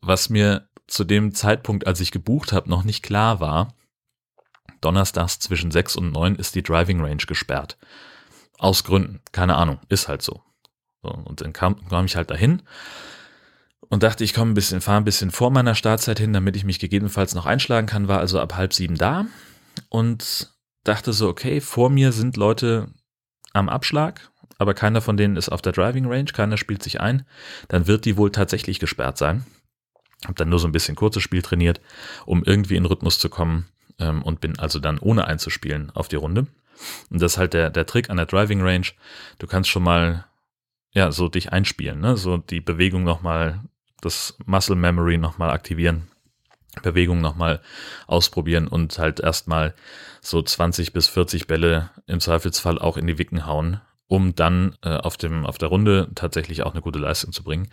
Was 0.00 0.28
mir 0.28 0.68
zu 0.86 1.04
dem 1.04 1.34
Zeitpunkt, 1.34 1.86
als 1.86 2.00
ich 2.00 2.12
gebucht 2.12 2.52
habe, 2.52 2.70
noch 2.70 2.84
nicht 2.84 3.02
klar 3.02 3.40
war, 3.40 3.74
donnerstags 4.80 5.38
zwischen 5.38 5.70
sechs 5.70 5.96
und 5.96 6.12
neun 6.12 6.36
ist 6.36 6.54
die 6.54 6.62
Driving 6.62 7.00
Range 7.00 7.16
gesperrt. 7.16 7.76
Aus 8.58 8.84
Gründen, 8.84 9.20
keine 9.32 9.56
Ahnung, 9.56 9.80
ist 9.88 10.08
halt 10.08 10.22
so. 10.22 10.42
so 11.02 11.10
und 11.10 11.40
dann 11.40 11.52
kam, 11.52 11.86
kam 11.88 12.06
ich 12.06 12.16
halt 12.16 12.30
dahin 12.30 12.62
und 13.88 14.02
dachte, 14.02 14.24
ich 14.24 14.34
komme 14.34 14.52
ein 14.52 14.54
bisschen, 14.54 14.80
fahre 14.80 14.98
ein 14.98 15.04
bisschen 15.04 15.30
vor 15.30 15.50
meiner 15.50 15.74
Startzeit 15.74 16.18
hin, 16.18 16.32
damit 16.32 16.56
ich 16.56 16.64
mich 16.64 16.78
gegebenenfalls 16.78 17.34
noch 17.34 17.46
einschlagen 17.46 17.86
kann, 17.86 18.08
war 18.08 18.20
also 18.20 18.40
ab 18.40 18.56
halb 18.56 18.72
sieben 18.72 18.96
da 18.96 19.26
und 19.88 20.52
dachte 20.88 21.12
so, 21.12 21.28
okay, 21.28 21.60
vor 21.60 21.90
mir 21.90 22.12
sind 22.12 22.36
Leute 22.36 22.88
am 23.52 23.68
Abschlag, 23.68 24.30
aber 24.58 24.74
keiner 24.74 25.00
von 25.00 25.16
denen 25.16 25.36
ist 25.36 25.48
auf 25.48 25.62
der 25.62 25.72
Driving 25.72 26.06
Range, 26.06 26.30
keiner 26.32 26.56
spielt 26.56 26.82
sich 26.82 27.00
ein, 27.00 27.26
dann 27.68 27.86
wird 27.86 28.04
die 28.04 28.16
wohl 28.16 28.30
tatsächlich 28.30 28.78
gesperrt 28.78 29.18
sein. 29.18 29.44
Hab 30.26 30.36
dann 30.36 30.48
nur 30.48 30.58
so 30.58 30.66
ein 30.66 30.72
bisschen 30.72 30.96
kurzes 30.96 31.22
Spiel 31.22 31.42
trainiert, 31.42 31.80
um 32.24 32.42
irgendwie 32.42 32.76
in 32.76 32.86
Rhythmus 32.86 33.18
zu 33.18 33.28
kommen 33.28 33.68
ähm, 33.98 34.22
und 34.22 34.40
bin 34.40 34.58
also 34.58 34.78
dann 34.78 34.98
ohne 34.98 35.26
einzuspielen 35.26 35.90
auf 35.90 36.08
die 36.08 36.16
Runde. 36.16 36.46
Und 37.10 37.22
das 37.22 37.32
ist 37.32 37.38
halt 37.38 37.54
der, 37.54 37.70
der 37.70 37.86
Trick 37.86 38.10
an 38.10 38.16
der 38.16 38.26
Driving 38.26 38.62
Range. 38.62 38.86
Du 39.38 39.46
kannst 39.46 39.70
schon 39.70 39.82
mal 39.82 40.26
ja 40.92 41.12
so 41.12 41.28
dich 41.28 41.52
einspielen, 41.52 42.00
ne? 42.00 42.16
so 42.16 42.38
die 42.38 42.60
Bewegung 42.60 43.04
nochmal, 43.04 43.60
das 44.00 44.36
Muscle 44.46 44.76
Memory 44.76 45.18
nochmal 45.18 45.50
aktivieren 45.50 46.08
Bewegung 46.82 47.20
nochmal 47.20 47.60
ausprobieren 48.06 48.68
und 48.68 48.98
halt 48.98 49.20
erstmal 49.20 49.74
so 50.20 50.42
20 50.42 50.92
bis 50.92 51.08
40 51.08 51.46
Bälle 51.46 51.90
im 52.06 52.20
Zweifelsfall 52.20 52.78
auch 52.78 52.96
in 52.96 53.06
die 53.06 53.18
Wicken 53.18 53.46
hauen, 53.46 53.80
um 54.08 54.34
dann 54.34 54.76
äh, 54.82 54.90
auf, 54.96 55.16
dem, 55.16 55.46
auf 55.46 55.58
der 55.58 55.68
Runde 55.68 56.08
tatsächlich 56.14 56.62
auch 56.62 56.72
eine 56.72 56.82
gute 56.82 56.98
Leistung 56.98 57.32
zu 57.32 57.42
bringen. 57.42 57.68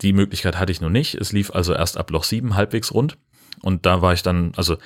Die 0.00 0.12
Möglichkeit 0.12 0.58
hatte 0.58 0.72
ich 0.72 0.80
noch 0.80 0.90
nicht. 0.90 1.14
Es 1.14 1.32
lief 1.32 1.50
also 1.50 1.74
erst 1.74 1.98
ab 1.98 2.10
Loch 2.10 2.24
7 2.24 2.54
halbwegs 2.54 2.92
rund 2.92 3.18
und 3.62 3.86
da 3.86 4.02
war 4.02 4.12
ich 4.12 4.22
dann, 4.22 4.52
also 4.56 4.76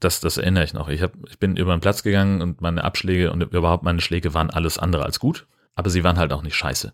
das, 0.00 0.20
das 0.20 0.36
erinnere 0.36 0.64
ich 0.64 0.74
noch. 0.74 0.88
Ich, 0.88 1.02
hab, 1.02 1.12
ich 1.28 1.38
bin 1.38 1.56
über 1.56 1.74
den 1.74 1.80
Platz 1.80 2.02
gegangen 2.02 2.42
und 2.42 2.60
meine 2.60 2.84
Abschläge 2.84 3.32
und 3.32 3.42
überhaupt 3.42 3.82
meine 3.82 4.00
Schläge 4.00 4.34
waren 4.34 4.50
alles 4.50 4.78
andere 4.78 5.04
als 5.04 5.20
gut, 5.20 5.46
aber 5.74 5.90
sie 5.90 6.04
waren 6.04 6.18
halt 6.18 6.32
auch 6.32 6.42
nicht 6.42 6.56
scheiße. 6.56 6.92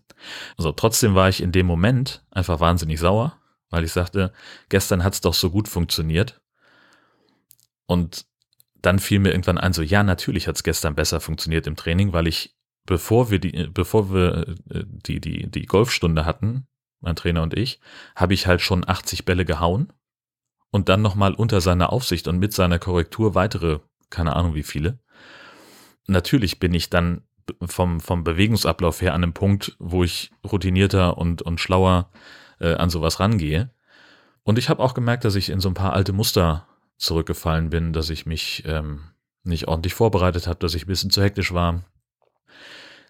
Also 0.57 0.71
trotzdem 0.71 1.15
war 1.15 1.27
ich 1.27 1.41
in 1.41 1.51
dem 1.51 1.65
Moment 1.65 2.23
einfach 2.31 2.59
wahnsinnig 2.59 2.99
sauer 2.99 3.37
weil 3.73 3.85
ich 3.85 3.91
sagte, 3.91 4.31
gestern 4.69 5.03
hat 5.03 5.15
es 5.15 5.21
doch 5.21 5.33
so 5.33 5.49
gut 5.49 5.67
funktioniert. 5.67 6.39
Und 7.87 8.27
dann 8.75 8.99
fiel 8.99 9.17
mir 9.17 9.31
irgendwann 9.31 9.57
ein, 9.57 9.73
so 9.73 9.81
ja, 9.81 10.03
natürlich 10.03 10.47
hat 10.47 10.57
es 10.57 10.63
gestern 10.63 10.93
besser 10.93 11.19
funktioniert 11.19 11.65
im 11.65 11.75
Training, 11.75 12.13
weil 12.13 12.27
ich, 12.27 12.55
bevor 12.85 13.31
wir 13.31 13.39
die, 13.39 13.67
bevor 13.73 14.13
wir 14.13 14.55
äh, 14.69 14.83
die, 14.85 15.19
die, 15.19 15.49
die 15.49 15.65
Golfstunde 15.65 16.23
hatten, 16.23 16.67
mein 16.99 17.15
Trainer 17.15 17.41
und 17.41 17.57
ich, 17.57 17.79
habe 18.15 18.35
ich 18.35 18.45
halt 18.45 18.61
schon 18.61 18.87
80 18.87 19.25
Bälle 19.25 19.43
gehauen 19.43 19.91
und 20.69 20.87
dann 20.87 21.01
nochmal 21.01 21.33
unter 21.33 21.59
seiner 21.59 21.91
Aufsicht 21.91 22.27
und 22.27 22.37
mit 22.37 22.53
seiner 22.53 22.77
Korrektur 22.77 23.33
weitere, 23.33 23.79
keine 24.11 24.35
Ahnung 24.35 24.53
wie 24.53 24.61
viele. 24.61 24.99
Natürlich 26.05 26.59
bin 26.59 26.75
ich 26.75 26.91
dann 26.91 27.23
vom, 27.65 27.99
vom 27.99 28.23
Bewegungsablauf 28.23 29.01
her 29.01 29.15
an 29.15 29.23
einem 29.23 29.33
Punkt, 29.33 29.75
wo 29.79 30.03
ich 30.03 30.29
routinierter 30.45 31.17
und, 31.17 31.41
und 31.41 31.59
schlauer 31.59 32.11
äh, 32.11 32.42
an 32.71 32.89
sowas 32.89 33.19
rangehe. 33.19 33.71
Und 34.43 34.57
ich 34.57 34.69
habe 34.69 34.81
auch 34.81 34.93
gemerkt, 34.93 35.25
dass 35.25 35.35
ich 35.35 35.49
in 35.49 35.59
so 35.59 35.69
ein 35.69 35.73
paar 35.73 35.93
alte 35.93 36.13
Muster 36.13 36.67
zurückgefallen 36.97 37.69
bin, 37.69 37.93
dass 37.93 38.09
ich 38.09 38.25
mich 38.25 38.63
ähm, 38.65 39.01
nicht 39.43 39.67
ordentlich 39.67 39.93
vorbereitet 39.93 40.47
habe, 40.47 40.59
dass 40.59 40.75
ich 40.75 40.83
ein 40.83 40.87
bisschen 40.87 41.09
zu 41.09 41.21
hektisch 41.21 41.53
war. 41.53 41.83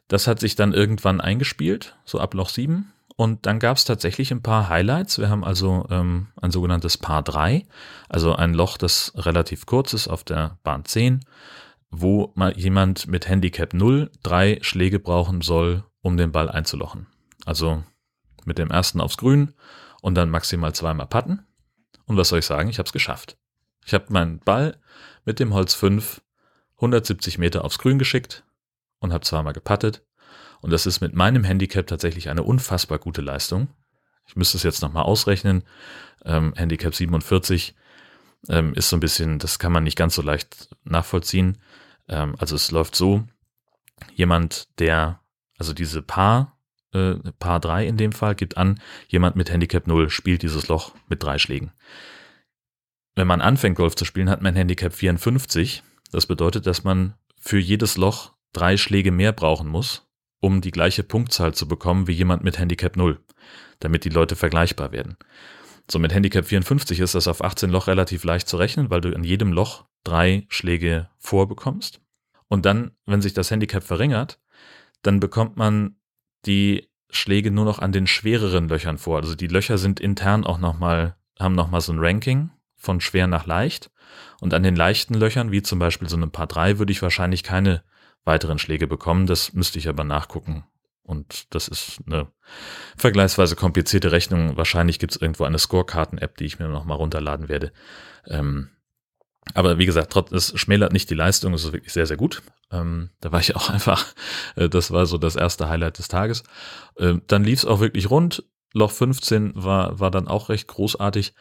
Das 0.08 0.28
hat 0.28 0.40
sich 0.40 0.56
dann 0.56 0.74
irgendwann 0.74 1.22
eingespielt, 1.22 1.96
so 2.06 2.20
ab 2.20 2.34
Loch 2.34 2.50
7. 2.50 2.92
Und 3.16 3.46
dann 3.46 3.60
gab 3.60 3.78
es 3.78 3.86
tatsächlich 3.86 4.32
ein 4.32 4.42
paar 4.42 4.70
Highlights. 4.70 5.20
Wir 5.20 5.30
haben 5.30 5.44
also 5.44 5.86
ähm, 5.90 6.28
ein 6.42 6.52
sogenanntes 6.52 6.98
Paar 6.98 7.22
3, 7.22 7.66
also 8.10 8.36
ein 8.36 8.54
Loch, 8.54 8.78
das 8.78 9.14
relativ 9.16 9.66
kurz 9.66 9.94
ist 9.94 10.08
auf 10.08 10.24
der 10.24 10.58
Bahn 10.64 10.84
10, 10.84 11.24
wo 11.92 12.32
mal 12.34 12.58
jemand 12.58 13.08
mit 13.08 13.30
Handicap 13.30 13.74
0 13.74 14.10
drei 14.24 14.58
Schläge 14.62 15.00
brauchen 15.00 15.42
soll, 15.42 15.84
um 16.02 16.18
den 16.18 16.32
Ball 16.32 16.50
einzulochen. 16.50 17.06
Also 17.46 17.84
mit 18.46 18.58
dem 18.58 18.72
ersten 18.72 19.02
aufs 19.02 19.18
Grün 19.18 19.54
und 20.02 20.16
dann 20.16 20.30
maximal 20.30 20.74
zweimal 20.74 21.08
putten. 21.08 21.46
Und 22.06 22.18
was 22.18 22.30
soll 22.30 22.40
ich 22.40 22.46
sagen? 22.46 22.70
Ich 22.70 22.80
habe 22.80 22.88
es 22.88 22.94
geschafft. 22.94 23.38
Ich 23.86 23.94
habe 23.94 24.06
meinen 24.10 24.40
Ball 24.40 24.78
mit 25.26 25.40
dem 25.40 25.54
Holz 25.54 25.74
5 25.74 26.22
170 26.76 27.38
Meter 27.38 27.64
aufs 27.64 27.80
Grün 27.80 28.00
geschickt 28.00 28.44
und 29.00 29.14
habe 29.14 29.24
zweimal 29.24 29.54
gepattet. 29.54 30.04
Und 30.62 30.72
das 30.72 30.86
ist 30.86 31.02
mit 31.02 31.14
meinem 31.14 31.44
Handicap 31.44 31.88
tatsächlich 31.88 32.30
eine 32.30 32.44
unfassbar 32.44 33.00
gute 33.00 33.22
Leistung. 33.22 33.68
Ich 34.28 34.36
müsste 34.36 34.58
es 34.58 34.64
jetzt 34.64 34.82
nochmal 34.82 35.04
ausrechnen. 35.04 35.64
Ähm, 36.26 36.54
Handicap 36.56 36.96
47 36.96 37.76
ähm, 38.50 38.74
ist 38.74 38.90
so 38.90 38.98
ein 38.98 39.02
bisschen, 39.02 39.40
das 39.40 39.60
kann 39.60 39.72
man 39.72 39.84
nicht 39.84 39.98
ganz 39.98 40.16
so 40.16 40.22
leicht 40.22 40.70
nachvollziehen. 40.84 41.58
Ähm, 42.08 42.36
also 42.38 42.56
es 42.56 42.72
läuft 42.72 42.96
so, 42.96 43.24
jemand, 44.16 44.68
der, 44.80 45.20
also 45.58 45.74
diese 45.74 46.02
Paar 46.02 46.58
äh, 46.94 47.16
Paar 47.40 47.60
3 47.60 47.88
in 47.88 47.98
dem 47.98 48.12
Fall, 48.12 48.36
gibt 48.36 48.58
an, 48.58 48.80
jemand 49.08 49.36
mit 49.36 49.52
Handicap 49.52 49.88
0 49.88 50.10
spielt 50.10 50.42
dieses 50.44 50.68
Loch 50.68 50.94
mit 51.10 51.24
drei 51.24 51.38
Schlägen. 51.38 51.72
Wenn 53.16 53.28
man 53.28 53.42
anfängt, 53.42 53.78
Golf 53.78 53.96
zu 53.96 54.06
spielen, 54.06 54.30
hat 54.30 54.42
man 54.42 54.56
Handicap 54.56 54.94
54. 54.94 55.84
Das 56.12 56.26
bedeutet, 56.26 56.66
dass 56.66 56.84
man 56.84 57.14
für 57.40 57.60
jedes 57.60 57.98
Loch 57.98 58.34
drei 58.54 58.78
Schläge 58.78 59.12
mehr 59.12 59.34
brauchen 59.34 59.68
muss, 59.68 60.08
um 60.40 60.62
die 60.62 60.72
gleiche 60.72 61.04
Punktzahl 61.04 61.54
zu 61.54 61.68
bekommen 61.68 62.08
wie 62.08 62.14
jemand 62.14 62.44
mit 62.44 62.58
Handicap 62.58 62.96
0, 62.98 63.20
damit 63.80 64.06
die 64.06 64.10
Leute 64.10 64.36
vergleichbar 64.36 64.92
werden. 64.92 65.18
So 65.90 66.00
mit 66.00 66.14
Handicap 66.14 66.46
54 66.46 67.00
ist 67.02 67.16
das 67.16 67.28
auf 67.28 67.44
18 67.44 67.70
Loch 67.70 67.88
relativ 67.88 68.24
leicht 68.24 68.48
zu 68.48 68.58
rechnen, 68.58 68.90
weil 68.90 69.02
du 69.02 69.10
in 69.10 69.24
jedem 69.24 69.52
Loch 69.52 69.86
drei 70.04 70.46
Schläge 70.50 71.10
vorbekommst. 71.20 72.02
Und 72.48 72.66
dann, 72.66 72.92
wenn 73.06 73.22
sich 73.22 73.34
das 73.34 73.52
Handicap 73.52 73.84
verringert, 73.84 74.40
dann 75.02 75.20
bekommt 75.20 75.58
man 75.58 75.98
die 76.46 76.90
Schläge 77.10 77.52
nur 77.52 77.66
noch 77.66 77.80
an 77.80 77.92
den 77.92 78.08
schwereren 78.08 78.68
Löchern 78.68 78.98
vor. 78.98 79.18
Also 79.18 79.36
die 79.36 79.48
Löcher 79.48 79.78
sind 79.78 80.00
intern 80.00 80.46
auch 80.46 80.58
nochmal, 80.58 81.16
haben 81.40 81.56
nochmal 81.56 81.82
so 81.82 81.94
ein 81.94 82.00
Ranking 82.00 82.50
von 82.76 83.02
schwer 83.02 83.28
nach 83.28 83.46
leicht. 83.46 83.92
Und 84.42 84.54
an 84.54 84.64
den 84.64 84.76
leichten 84.76 85.14
Löchern, 85.14 85.52
wie 85.52 85.62
zum 85.62 85.80
Beispiel 85.80 86.10
so 86.10 86.18
ein 86.18 86.32
Paar 86.32 86.48
3, 86.48 86.80
würde 86.80 86.92
ich 86.92 87.02
wahrscheinlich 87.02 87.44
keine 87.44 87.84
weiteren 88.26 88.60
Schläge 88.60 88.88
bekommen. 88.88 89.26
Das 89.26 89.54
müsste 89.54 89.80
ich 89.80 89.88
aber 89.88 90.04
nachgucken. 90.04 90.66
Und 91.04 91.54
das 91.54 91.68
ist 91.68 92.00
eine 92.08 92.28
vergleichsweise 92.98 93.56
komplizierte 93.56 94.12
Rechnung. 94.12 94.56
Wahrscheinlich 94.56 95.00
gibt 95.00 95.14
es 95.14 95.22
irgendwo 95.22 95.44
eine 95.44 95.60
Scorekarten-App, 95.60 96.38
die 96.38 96.46
ich 96.46 96.60
mir 96.60 96.70
nochmal 96.70 96.98
runterladen 96.98 97.50
werde. 97.50 97.74
Ähm, 98.28 98.70
aber 99.54 99.78
wie 99.78 99.86
gesagt, 99.86 100.12
trotz, 100.12 100.32
es 100.32 100.60
schmälert 100.60 100.94
nicht 100.94 101.10
die 101.10 101.16
Leistung, 101.16 101.54
es 101.54 101.66
ist 101.66 101.74
wirklich 101.74 101.94
sehr, 101.94 102.06
sehr 102.06 102.18
gut. 102.18 102.42
Ähm, 102.72 103.10
da 103.22 103.32
war 103.32 103.40
ich 103.40 103.56
auch 103.56 103.70
einfach, 103.72 104.06
äh, 104.56 104.70
das 104.70 104.92
war 104.92 105.06
so 105.06 105.18
das 105.18 105.36
erste 105.36 105.70
Highlight 105.70 106.00
des 106.00 106.08
Tages. 106.08 106.44
Ähm, 106.98 107.22
dann 107.28 107.44
lief 107.44 107.60
es 107.60 107.66
auch 107.66 107.80
wirklich 107.80 108.10
rund. 108.10 108.44
Loch 108.74 108.92
15 108.92 109.52
war, 109.56 110.00
war 110.00 110.12
dann 110.12 110.28
auch 110.28 110.50
recht 110.50 110.68
großartig. 110.68 111.34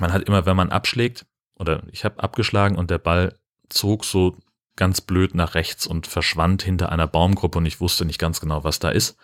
Man 0.00 0.12
hat 0.12 0.22
immer, 0.22 0.46
wenn 0.46 0.56
man 0.56 0.70
abschlägt, 0.70 1.26
oder 1.58 1.82
ich 1.90 2.04
habe 2.04 2.22
abgeschlagen 2.22 2.76
und 2.76 2.90
der 2.90 2.98
Ball 2.98 3.38
zog 3.68 4.04
so 4.04 4.36
ganz 4.74 5.02
blöd 5.02 5.34
nach 5.34 5.54
rechts 5.54 5.86
und 5.86 6.06
verschwand 6.06 6.62
hinter 6.62 6.90
einer 6.90 7.06
Baumgruppe 7.06 7.58
und 7.58 7.66
ich 7.66 7.80
wusste 7.80 8.06
nicht 8.06 8.18
ganz 8.18 8.40
genau, 8.40 8.64
was 8.64 8.78
da 8.78 8.88
ist, 8.88 9.18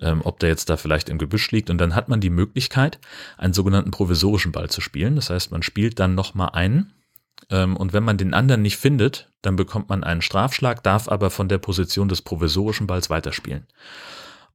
ähm, 0.00 0.20
ob 0.24 0.40
der 0.40 0.48
jetzt 0.48 0.68
da 0.68 0.76
vielleicht 0.76 1.08
im 1.08 1.18
Gebüsch 1.18 1.52
liegt. 1.52 1.70
Und 1.70 1.78
dann 1.78 1.94
hat 1.94 2.08
man 2.08 2.20
die 2.20 2.30
Möglichkeit, 2.30 2.98
einen 3.38 3.52
sogenannten 3.52 3.92
provisorischen 3.92 4.50
Ball 4.50 4.68
zu 4.68 4.80
spielen. 4.80 5.14
Das 5.14 5.30
heißt, 5.30 5.52
man 5.52 5.62
spielt 5.62 6.00
dann 6.00 6.16
nochmal 6.16 6.50
einen 6.54 6.92
und 7.48 7.92
wenn 7.92 8.04
man 8.04 8.18
den 8.18 8.34
anderen 8.34 8.62
nicht 8.62 8.76
findet, 8.76 9.30
dann 9.42 9.56
bekommt 9.56 9.88
man 9.88 10.04
einen 10.04 10.22
Strafschlag, 10.22 10.82
darf 10.82 11.08
aber 11.08 11.30
von 11.30 11.48
der 11.48 11.58
Position 11.58 12.08
des 12.08 12.22
provisorischen 12.22 12.86
Balls 12.86 13.10
weiterspielen. 13.10 13.66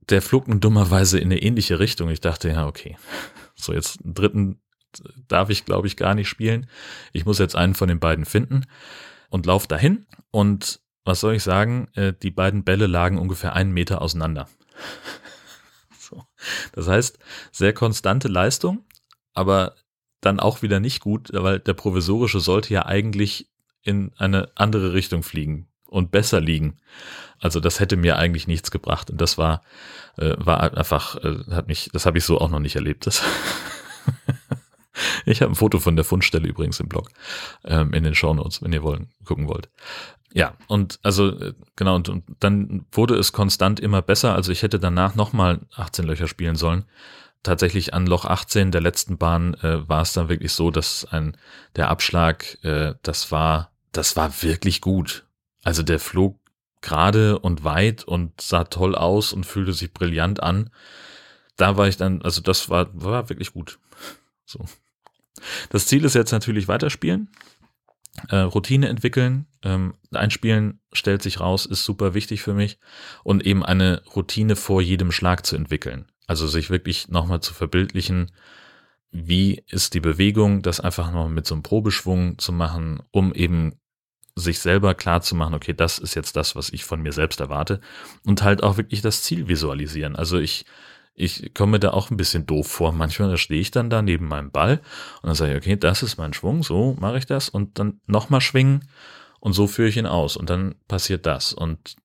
Der 0.09 0.21
flog 0.21 0.47
nun 0.47 0.59
dummerweise 0.59 1.19
in 1.19 1.31
eine 1.31 1.41
ähnliche 1.41 1.79
Richtung. 1.79 2.09
Ich 2.09 2.21
dachte, 2.21 2.49
ja, 2.49 2.67
okay. 2.67 2.97
So, 3.55 3.73
jetzt 3.73 4.03
einen 4.03 4.13
dritten 4.13 4.61
darf 5.27 5.49
ich, 5.49 5.65
glaube 5.65 5.87
ich, 5.87 5.97
gar 5.97 6.15
nicht 6.15 6.29
spielen. 6.29 6.69
Ich 7.11 7.25
muss 7.25 7.39
jetzt 7.39 7.55
einen 7.55 7.75
von 7.75 7.87
den 7.87 7.99
beiden 7.99 8.25
finden 8.25 8.65
und 9.29 9.45
lauf 9.45 9.67
dahin. 9.67 10.05
Und 10.31 10.79
was 11.03 11.19
soll 11.19 11.35
ich 11.35 11.43
sagen? 11.43 11.87
Äh, 11.93 12.13
die 12.13 12.31
beiden 12.31 12.63
Bälle 12.63 12.87
lagen 12.87 13.17
ungefähr 13.17 13.53
einen 13.53 13.71
Meter 13.71 14.01
auseinander. 14.01 14.47
so. 15.99 16.23
Das 16.73 16.87
heißt, 16.87 17.19
sehr 17.51 17.73
konstante 17.73 18.27
Leistung, 18.27 18.85
aber 19.33 19.75
dann 20.21 20.39
auch 20.39 20.61
wieder 20.61 20.79
nicht 20.79 21.01
gut, 21.01 21.29
weil 21.33 21.59
der 21.59 21.73
provisorische 21.73 22.39
sollte 22.39 22.73
ja 22.73 22.85
eigentlich 22.85 23.49
in 23.83 24.11
eine 24.17 24.49
andere 24.55 24.93
Richtung 24.93 25.23
fliegen 25.23 25.67
und 25.85 26.11
besser 26.11 26.41
liegen. 26.41 26.77
Also 27.39 27.59
das 27.59 27.79
hätte 27.79 27.95
mir 27.95 28.17
eigentlich 28.17 28.47
nichts 28.47 28.71
gebracht 28.71 29.09
und 29.09 29.21
das 29.21 29.37
war 29.37 29.61
äh, 30.17 30.35
war 30.37 30.75
einfach 30.75 31.15
äh, 31.23 31.37
hat 31.51 31.67
mich 31.67 31.89
das 31.93 32.05
habe 32.05 32.17
ich 32.17 32.25
so 32.25 32.39
auch 32.39 32.49
noch 32.49 32.59
nicht 32.59 32.75
erlebt. 32.75 33.05
Das 33.05 33.23
ich 35.25 35.41
habe 35.41 35.51
ein 35.51 35.55
Foto 35.55 35.79
von 35.79 35.95
der 35.95 36.05
Fundstelle 36.05 36.47
übrigens 36.47 36.79
im 36.79 36.89
Blog 36.89 37.11
ähm, 37.63 37.93
in 37.93 38.03
den 38.03 38.15
Shownotes, 38.15 38.61
wenn 38.61 38.73
ihr 38.73 38.83
wollen 38.83 39.09
gucken 39.23 39.47
wollt. 39.47 39.69
Ja, 40.33 40.55
und 40.67 40.99
also 41.03 41.29
äh, 41.39 41.53
genau, 41.75 41.95
und, 41.95 42.09
und 42.09 42.23
dann 42.39 42.85
wurde 42.91 43.15
es 43.15 43.31
konstant 43.31 43.79
immer 43.79 44.01
besser. 44.01 44.35
Also 44.35 44.51
ich 44.51 44.63
hätte 44.63 44.79
danach 44.79 45.15
nochmal 45.15 45.61
18 45.75 46.05
Löcher 46.05 46.27
spielen 46.27 46.55
sollen 46.55 46.85
tatsächlich 47.45 47.93
an 47.93 48.07
Loch 48.07 48.25
18 48.25 48.71
der 48.71 48.81
letzten 48.81 49.17
Bahn 49.17 49.53
äh, 49.55 49.87
war 49.87 50.01
es 50.01 50.13
dann 50.13 50.29
wirklich 50.29 50.51
so, 50.51 50.71
dass 50.71 51.05
ein 51.05 51.37
der 51.75 51.89
Abschlag, 51.89 52.57
äh, 52.63 52.95
das 53.03 53.31
war, 53.31 53.71
das 53.91 54.15
war 54.15 54.41
wirklich 54.41 54.81
gut. 54.81 55.25
Also 55.63 55.81
der 55.83 55.99
flog 55.99 56.39
gerade 56.81 57.39
und 57.39 57.63
weit 57.63 58.03
und 58.03 58.39
sah 58.41 58.65
toll 58.65 58.95
aus 58.95 59.33
und 59.33 59.45
fühlte 59.45 59.73
sich 59.73 59.93
brillant 59.93 60.43
an. 60.43 60.69
Da 61.55 61.77
war 61.77 61.87
ich 61.87 61.97
dann, 61.97 62.21
also 62.21 62.41
das 62.41 62.69
war, 62.69 62.89
war 62.93 63.29
wirklich 63.29 63.53
gut. 63.53 63.79
So. 64.47 64.63
Das 65.71 65.87
Ziel 65.87 66.05
ist 66.05 66.13
jetzt 66.13 66.31
natürlich 66.31 66.67
weiterspielen, 66.67 67.31
äh, 68.29 68.35
Routine 68.35 68.87
entwickeln, 68.89 69.47
ähm, 69.63 69.95
einspielen 70.11 70.81
stellt 70.93 71.23
sich 71.23 71.39
raus, 71.39 71.65
ist 71.65 71.83
super 71.83 72.13
wichtig 72.13 72.43
für 72.43 72.53
mich 72.53 72.77
und 73.23 73.43
eben 73.43 73.65
eine 73.65 74.03
Routine 74.15 74.55
vor 74.55 74.83
jedem 74.83 75.11
Schlag 75.11 75.43
zu 75.43 75.55
entwickeln. 75.55 76.05
Also 76.27 76.47
sich 76.47 76.69
wirklich 76.69 77.07
nochmal 77.07 77.41
zu 77.41 77.53
verbildlichen, 77.53 78.31
wie 79.11 79.63
ist 79.69 79.93
die 79.93 79.99
Bewegung, 79.99 80.61
das 80.61 80.79
einfach 80.79 81.11
noch 81.11 81.29
mit 81.29 81.45
so 81.45 81.55
einem 81.55 81.63
Probeschwung 81.63 82.37
zu 82.37 82.51
machen, 82.51 83.01
um 83.11 83.33
eben 83.33 83.79
sich 84.35 84.59
selber 84.59 84.93
klar 84.93 85.21
zu 85.21 85.35
machen, 85.35 85.53
okay, 85.53 85.73
das 85.73 85.97
ist 85.97 86.15
jetzt 86.15 86.35
das, 86.35 86.55
was 86.55 86.69
ich 86.69 86.83
von 86.83 87.01
mir 87.01 87.13
selbst 87.13 87.39
erwarte 87.39 87.79
und 88.25 88.43
halt 88.43 88.63
auch 88.63 88.75
wirklich 88.75 89.01
das 89.01 89.23
Ziel 89.23 89.47
visualisieren. 89.47 90.17
Also 90.17 90.37
ich, 90.37 90.65
ich 91.13 91.53
komme 91.53 91.79
da 91.79 91.91
auch 91.91 92.11
ein 92.11 92.17
bisschen 92.17 92.45
doof 92.45 92.67
vor. 92.67 92.91
Manchmal 92.91 93.37
stehe 93.37 93.61
ich 93.61 93.71
dann 93.71 93.89
da 93.89 94.01
neben 94.01 94.27
meinem 94.27 94.51
Ball 94.51 94.81
und 95.21 95.27
dann 95.27 95.35
sage 95.35 95.53
ich, 95.53 95.57
okay, 95.57 95.77
das 95.77 96.03
ist 96.03 96.17
mein 96.17 96.33
Schwung, 96.33 96.63
so 96.63 96.97
mache 96.99 97.17
ich 97.17 97.25
das 97.25 97.47
und 97.47 97.79
dann 97.79 98.01
nochmal 98.05 98.41
schwingen 98.41 98.89
und 99.39 99.53
so 99.53 99.67
führe 99.67 99.87
ich 99.87 99.95
ihn 99.95 100.05
aus 100.05 100.35
und 100.35 100.49
dann 100.49 100.75
passiert 100.89 101.25
das 101.25 101.53
und 101.53 101.95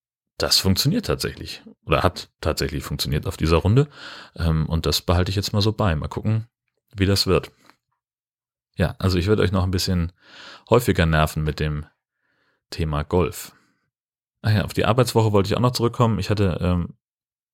das 0.43 0.59
funktioniert 0.59 1.07
tatsächlich 1.07 1.63
oder 1.85 2.03
hat 2.03 2.31
tatsächlich 2.41 2.83
funktioniert 2.83 3.27
auf 3.27 3.37
dieser 3.37 3.59
Runde. 3.59 3.89
Ähm, 4.37 4.67
und 4.67 4.87
das 4.87 5.03
behalte 5.03 5.31
ich 5.31 5.37
jetzt 5.37 5.53
mal 5.53 5.61
so 5.61 5.73
bei. 5.73 5.95
Mal 5.95 6.09
gucken, 6.09 6.47
wie 6.95 7.07
das 7.07 7.27
wird. 7.27 7.51
Ja, 8.77 8.95
also 8.99 9.19
ich 9.19 9.27
werde 9.27 9.43
euch 9.43 9.53
noch 9.53 9.65
ein 9.65 9.71
bisschen 9.71 10.13
häufiger 10.71 11.05
nerven 11.05 11.43
mit 11.43 11.61
dem 11.61 11.85
Thema 12.71 13.03
Golf. 13.03 13.53
Ach 14.43 14.53
ja, 14.53 14.65
auf 14.65 14.73
die 14.73 14.87
Arbeitswoche 14.87 15.33
wollte 15.33 15.49
ich 15.49 15.57
auch 15.57 15.61
noch 15.61 15.73
zurückkommen. 15.73 16.19
Ich 16.19 16.31
hatte, 16.31 16.59
ähm, 16.63 16.95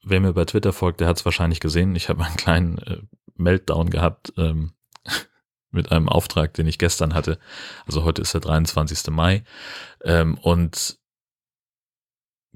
wer 0.05 0.21
mir 0.21 0.35
bei 0.35 0.45
Twitter 0.45 0.73
folgt, 0.73 1.01
der 1.01 1.09
hat 1.09 1.17
es 1.17 1.25
wahrscheinlich 1.25 1.59
gesehen. 1.59 1.97
Ich 1.97 2.09
habe 2.09 2.25
einen 2.25 2.37
kleinen 2.37 2.79
äh, 2.79 2.99
Meltdown 3.35 3.91
gehabt 3.91 4.33
ähm, 4.37 4.75
mit 5.71 5.91
einem 5.91 6.09
Auftrag, 6.09 6.55
den 6.55 6.69
ich 6.69 6.79
gestern 6.79 7.15
hatte. 7.15 7.39
Also 7.87 8.05
heute 8.05 8.23
ist 8.23 8.35
der 8.35 8.41
23. 8.41 9.09
Mai. 9.11 9.43
Ähm, 10.05 10.39
und 10.39 10.99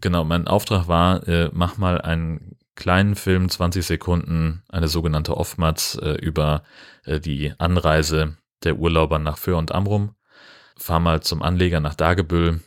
Genau, 0.00 0.24
mein 0.24 0.46
Auftrag 0.46 0.88
war, 0.88 1.26
äh, 1.28 1.50
mach 1.52 1.76
mal 1.76 2.00
einen 2.00 2.56
kleinen 2.74 3.14
Film, 3.14 3.48
20 3.48 3.84
Sekunden, 3.84 4.62
eine 4.68 4.88
sogenannte 4.88 5.36
Off-Mats 5.36 5.96
äh, 5.96 6.12
über 6.12 6.62
äh, 7.04 7.20
die 7.20 7.52
Anreise 7.58 8.38
der 8.64 8.76
Urlauber 8.76 9.18
nach 9.18 9.36
Föhr 9.36 9.58
und 9.58 9.72
Amrum. 9.72 10.14
Fahr 10.78 11.00
mal 11.00 11.22
zum 11.22 11.42
Anleger 11.42 11.80
nach 11.80 11.94
Dagebüll, 11.94 12.60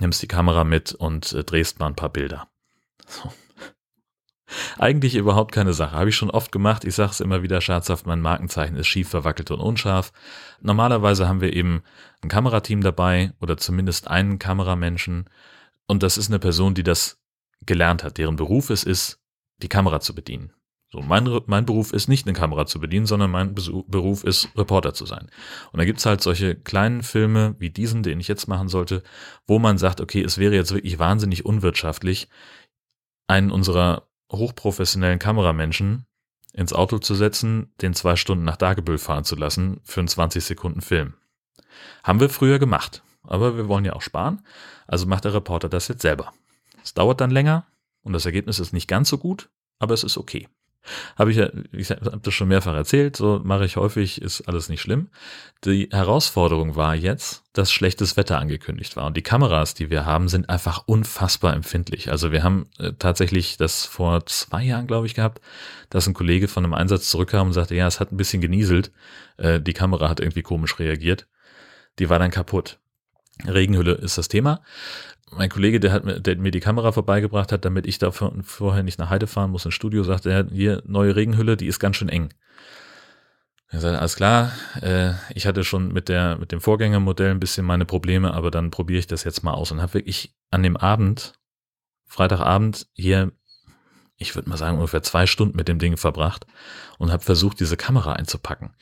nimmst 0.00 0.22
die 0.22 0.28
Kamera 0.28 0.64
mit 0.64 0.92
und 0.94 1.32
äh, 1.34 1.44
drehst 1.44 1.78
mal 1.78 1.88
ein 1.88 1.96
paar 1.96 2.08
Bilder. 2.08 2.48
So. 3.06 3.30
Eigentlich 4.78 5.14
überhaupt 5.14 5.52
keine 5.52 5.74
Sache. 5.74 5.96
Habe 5.96 6.08
ich 6.08 6.16
schon 6.16 6.30
oft 6.30 6.52
gemacht. 6.52 6.84
Ich 6.84 6.94
sage 6.94 7.10
es 7.10 7.20
immer 7.20 7.42
wieder 7.42 7.60
scherzhaft, 7.60 8.06
mein 8.06 8.20
Markenzeichen 8.20 8.76
ist 8.76 8.86
schief, 8.86 9.10
verwackelt 9.10 9.50
und 9.50 9.60
unscharf. 9.60 10.12
Normalerweise 10.62 11.28
haben 11.28 11.42
wir 11.42 11.52
eben 11.52 11.82
ein 12.22 12.30
Kamerateam 12.30 12.80
dabei 12.80 13.32
oder 13.40 13.58
zumindest 13.58 14.08
einen 14.08 14.38
Kameramenschen, 14.38 15.28
und 15.86 16.02
das 16.02 16.16
ist 16.18 16.28
eine 16.28 16.38
Person, 16.38 16.74
die 16.74 16.82
das 16.82 17.20
gelernt 17.66 18.04
hat, 18.04 18.18
deren 18.18 18.36
Beruf 18.36 18.70
es 18.70 18.84
ist, 18.84 19.20
die 19.62 19.68
Kamera 19.68 20.00
zu 20.00 20.14
bedienen. 20.14 20.52
So, 20.94 21.00
mein, 21.00 21.28
mein 21.46 21.66
Beruf 21.66 21.92
ist 21.92 22.06
nicht 22.06 22.24
eine 22.24 22.34
Kamera 22.34 22.66
zu 22.66 22.78
bedienen, 22.78 23.06
sondern 23.06 23.30
mein 23.30 23.54
Beruf 23.54 24.22
ist, 24.22 24.48
Reporter 24.56 24.94
zu 24.94 25.06
sein. 25.06 25.28
Und 25.72 25.78
da 25.78 25.84
gibt's 25.84 26.06
halt 26.06 26.20
solche 26.20 26.54
kleinen 26.54 27.02
Filme 27.02 27.56
wie 27.58 27.70
diesen, 27.70 28.04
den 28.04 28.20
ich 28.20 28.28
jetzt 28.28 28.46
machen 28.46 28.68
sollte, 28.68 29.02
wo 29.46 29.58
man 29.58 29.76
sagt, 29.76 30.00
okay, 30.00 30.22
es 30.22 30.38
wäre 30.38 30.54
jetzt 30.54 30.72
wirklich 30.72 31.00
wahnsinnig 31.00 31.44
unwirtschaftlich, 31.44 32.28
einen 33.26 33.50
unserer 33.50 34.08
hochprofessionellen 34.30 35.18
Kameramenschen 35.18 36.06
ins 36.52 36.72
Auto 36.72 36.98
zu 36.98 37.16
setzen, 37.16 37.72
den 37.80 37.94
zwei 37.94 38.14
Stunden 38.14 38.44
nach 38.44 38.56
Dagebüll 38.56 38.98
fahren 38.98 39.24
zu 39.24 39.34
lassen 39.34 39.80
für 39.82 40.00
einen 40.00 40.08
20 40.08 40.44
Sekunden 40.44 40.80
Film. 40.80 41.14
Haben 42.04 42.20
wir 42.20 42.28
früher 42.28 42.60
gemacht. 42.60 43.02
Aber 43.26 43.56
wir 43.56 43.68
wollen 43.68 43.84
ja 43.84 43.94
auch 43.94 44.02
sparen. 44.02 44.42
Also 44.86 45.06
macht 45.06 45.24
der 45.24 45.34
Reporter 45.34 45.68
das 45.68 45.88
jetzt 45.88 46.02
selber. 46.02 46.32
Es 46.82 46.94
dauert 46.94 47.20
dann 47.20 47.30
länger 47.30 47.66
und 48.02 48.12
das 48.12 48.26
Ergebnis 48.26 48.58
ist 48.58 48.72
nicht 48.72 48.88
ganz 48.88 49.08
so 49.08 49.18
gut, 49.18 49.48
aber 49.78 49.94
es 49.94 50.04
ist 50.04 50.18
okay. 50.18 50.48
Habe 51.16 51.30
ich 51.30 51.38
ja, 51.38 51.48
ich 51.72 51.90
habe 51.90 52.20
das 52.22 52.34
schon 52.34 52.48
mehrfach 52.48 52.74
erzählt, 52.74 53.16
so 53.16 53.40
mache 53.42 53.64
ich 53.64 53.76
häufig, 53.76 54.20
ist 54.20 54.42
alles 54.42 54.68
nicht 54.68 54.82
schlimm. 54.82 55.08
Die 55.64 55.88
Herausforderung 55.90 56.76
war 56.76 56.94
jetzt, 56.94 57.42
dass 57.52 57.72
schlechtes 57.72 58.16
Wetter 58.16 58.38
angekündigt 58.38 58.96
war. 58.96 59.06
Und 59.06 59.16
die 59.16 59.22
Kameras, 59.22 59.74
die 59.74 59.90
wir 59.90 60.04
haben, 60.04 60.28
sind 60.28 60.50
einfach 60.50 60.82
unfassbar 60.86 61.54
empfindlich. 61.54 62.10
Also 62.10 62.32
wir 62.32 62.42
haben 62.42 62.66
äh, 62.78 62.92
tatsächlich 62.98 63.56
das 63.56 63.86
vor 63.86 64.26
zwei 64.26 64.62
Jahren, 64.62 64.86
glaube 64.86 65.06
ich, 65.06 65.14
gehabt, 65.14 65.40
dass 65.88 66.06
ein 66.06 66.14
Kollege 66.14 66.48
von 66.48 66.64
einem 66.64 66.74
Einsatz 66.74 67.08
zurückkam 67.08 67.48
und 67.48 67.52
sagte, 67.54 67.74
ja, 67.74 67.86
es 67.86 68.00
hat 68.00 68.12
ein 68.12 68.18
bisschen 68.18 68.42
genieselt. 68.42 68.92
Äh, 69.38 69.60
die 69.60 69.72
Kamera 69.72 70.08
hat 70.08 70.20
irgendwie 70.20 70.42
komisch 70.42 70.78
reagiert. 70.78 71.26
Die 71.98 72.10
war 72.10 72.18
dann 72.18 72.30
kaputt. 72.30 72.78
Regenhülle 73.46 73.92
ist 73.92 74.18
das 74.18 74.28
Thema. 74.28 74.62
Mein 75.30 75.50
Kollege, 75.50 75.80
der, 75.80 75.92
hat 75.92 76.04
mir, 76.04 76.20
der 76.20 76.36
mir 76.36 76.50
die 76.50 76.60
Kamera 76.60 76.92
vorbeigebracht 76.92 77.50
hat, 77.50 77.64
damit 77.64 77.86
ich 77.86 77.98
da 77.98 78.12
vorher 78.12 78.82
nicht 78.82 78.98
nach 78.98 79.10
Heide 79.10 79.26
fahren 79.26 79.50
muss 79.50 79.64
ins 79.64 79.74
Studio, 79.74 80.04
sagte 80.04 80.30
er, 80.30 80.46
hier, 80.50 80.82
neue 80.86 81.16
Regenhülle, 81.16 81.56
die 81.56 81.66
ist 81.66 81.80
ganz 81.80 81.96
schön 81.96 82.08
eng. 82.08 82.32
Er 83.68 83.80
sagte, 83.80 83.98
alles 83.98 84.14
klar, 84.14 84.52
äh, 84.80 85.14
ich 85.34 85.46
hatte 85.46 85.64
schon 85.64 85.92
mit, 85.92 86.08
der, 86.08 86.38
mit 86.38 86.52
dem 86.52 86.60
Vorgängermodell 86.60 87.32
ein 87.32 87.40
bisschen 87.40 87.66
meine 87.66 87.84
Probleme, 87.84 88.32
aber 88.32 88.52
dann 88.52 88.70
probiere 88.70 89.00
ich 89.00 89.08
das 89.08 89.24
jetzt 89.24 89.42
mal 89.42 89.54
aus 89.54 89.72
und 89.72 89.82
habe 89.82 89.94
wirklich 89.94 90.34
an 90.50 90.62
dem 90.62 90.76
Abend, 90.76 91.32
Freitagabend, 92.06 92.86
hier, 92.92 93.32
ich 94.16 94.36
würde 94.36 94.48
mal 94.48 94.56
sagen, 94.56 94.76
ungefähr 94.76 95.02
zwei 95.02 95.26
Stunden 95.26 95.56
mit 95.56 95.66
dem 95.66 95.80
Ding 95.80 95.96
verbracht 95.96 96.46
und 96.98 97.10
habe 97.10 97.24
versucht, 97.24 97.58
diese 97.58 97.76
Kamera 97.76 98.12
einzupacken. 98.12 98.74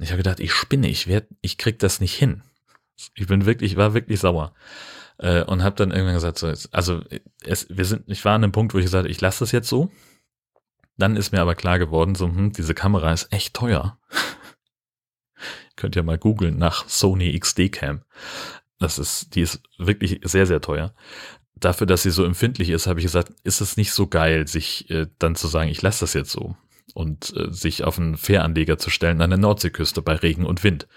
Ich 0.00 0.10
habe 0.10 0.18
gedacht, 0.18 0.40
ich 0.40 0.52
spinne, 0.52 0.88
ich 0.88 1.06
werd, 1.06 1.28
ich 1.40 1.58
krieg 1.58 1.78
das 1.78 2.00
nicht 2.00 2.14
hin. 2.14 2.42
Ich 3.14 3.26
bin 3.26 3.46
wirklich, 3.46 3.76
war 3.76 3.94
wirklich 3.94 4.20
sauer. 4.20 4.54
Äh, 5.18 5.42
und 5.44 5.62
habe 5.62 5.76
dann 5.76 5.90
irgendwann 5.90 6.14
gesagt, 6.14 6.38
so, 6.38 6.52
also 6.70 7.02
es, 7.42 7.66
wir 7.68 7.84
sind, 7.84 8.04
ich 8.06 8.24
war 8.24 8.34
an 8.34 8.44
einem 8.44 8.52
Punkt, 8.52 8.74
wo 8.74 8.78
ich 8.78 8.84
gesagt 8.84 9.04
habe, 9.04 9.10
ich 9.10 9.20
lasse 9.20 9.40
das 9.40 9.52
jetzt 9.52 9.68
so. 9.68 9.90
Dann 10.96 11.16
ist 11.16 11.32
mir 11.32 11.40
aber 11.40 11.54
klar 11.54 11.78
geworden, 11.78 12.14
so, 12.14 12.26
hm, 12.26 12.52
diese 12.52 12.74
Kamera 12.74 13.12
ist 13.12 13.32
echt 13.32 13.54
teuer. 13.54 13.98
Könnt 15.76 15.94
ihr 15.94 16.02
mal 16.02 16.18
googeln 16.18 16.58
nach 16.58 16.88
Sony 16.88 17.38
XD 17.38 17.70
Cam. 17.70 18.02
Das 18.78 18.98
ist, 18.98 19.34
die 19.34 19.42
ist 19.42 19.62
wirklich 19.78 20.20
sehr, 20.24 20.46
sehr 20.46 20.60
teuer. 20.60 20.94
Dafür, 21.54 21.86
dass 21.86 22.02
sie 22.02 22.10
so 22.10 22.24
empfindlich 22.24 22.70
ist, 22.70 22.86
habe 22.86 23.00
ich 23.00 23.06
gesagt, 23.06 23.32
ist 23.42 23.60
es 23.60 23.76
nicht 23.76 23.92
so 23.92 24.06
geil, 24.06 24.46
sich 24.46 24.88
äh, 24.90 25.06
dann 25.18 25.34
zu 25.34 25.48
sagen, 25.48 25.70
ich 25.70 25.82
lasse 25.82 26.00
das 26.00 26.14
jetzt 26.14 26.30
so 26.30 26.56
und 26.94 27.34
äh, 27.36 27.52
sich 27.52 27.84
auf 27.84 27.98
einen 27.98 28.16
Fähranleger 28.16 28.78
zu 28.78 28.90
stellen 28.90 29.20
an 29.20 29.30
der 29.30 29.38
Nordseeküste 29.38 30.02
bei 30.02 30.14
Regen 30.14 30.46
und 30.46 30.62
Wind. 30.64 30.88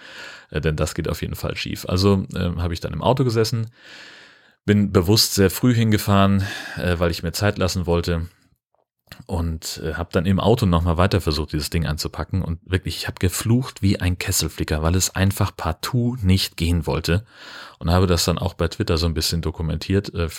Äh, 0.51 0.61
denn 0.61 0.75
das 0.75 0.93
geht 0.93 1.09
auf 1.09 1.21
jeden 1.21 1.35
Fall 1.35 1.55
schief. 1.55 1.85
Also 1.87 2.25
äh, 2.35 2.51
habe 2.57 2.73
ich 2.73 2.79
dann 2.79 2.93
im 2.93 3.01
Auto 3.01 3.23
gesessen, 3.23 3.71
bin 4.65 4.91
bewusst 4.91 5.33
sehr 5.33 5.49
früh 5.49 5.73
hingefahren, 5.73 6.45
äh, 6.77 6.99
weil 6.99 7.09
ich 7.09 7.23
mir 7.23 7.31
Zeit 7.31 7.57
lassen 7.57 7.87
wollte. 7.87 8.27
Und 9.25 9.81
äh, 9.83 9.93
habe 9.93 10.09
dann 10.11 10.25
im 10.25 10.39
Auto 10.39 10.65
nochmal 10.65 10.97
weiter 10.97 11.21
versucht, 11.21 11.53
dieses 11.53 11.69
Ding 11.69 11.85
anzupacken 11.85 12.41
und 12.41 12.59
wirklich, 12.65 12.97
ich 12.97 13.07
habe 13.07 13.19
geflucht 13.19 13.81
wie 13.81 13.99
ein 13.99 14.17
Kesselflicker, 14.17 14.81
weil 14.83 14.95
es 14.95 15.15
einfach 15.15 15.55
partout 15.55 16.17
nicht 16.21 16.57
gehen 16.57 16.87
wollte 16.87 17.25
und 17.79 17.89
habe 17.89 18.07
das 18.07 18.25
dann 18.25 18.37
auch 18.37 18.53
bei 18.53 18.67
Twitter 18.67 18.97
so 18.97 19.07
ein 19.07 19.13
bisschen 19.13 19.41
dokumentiert. 19.41 20.13
Äh, 20.13 20.29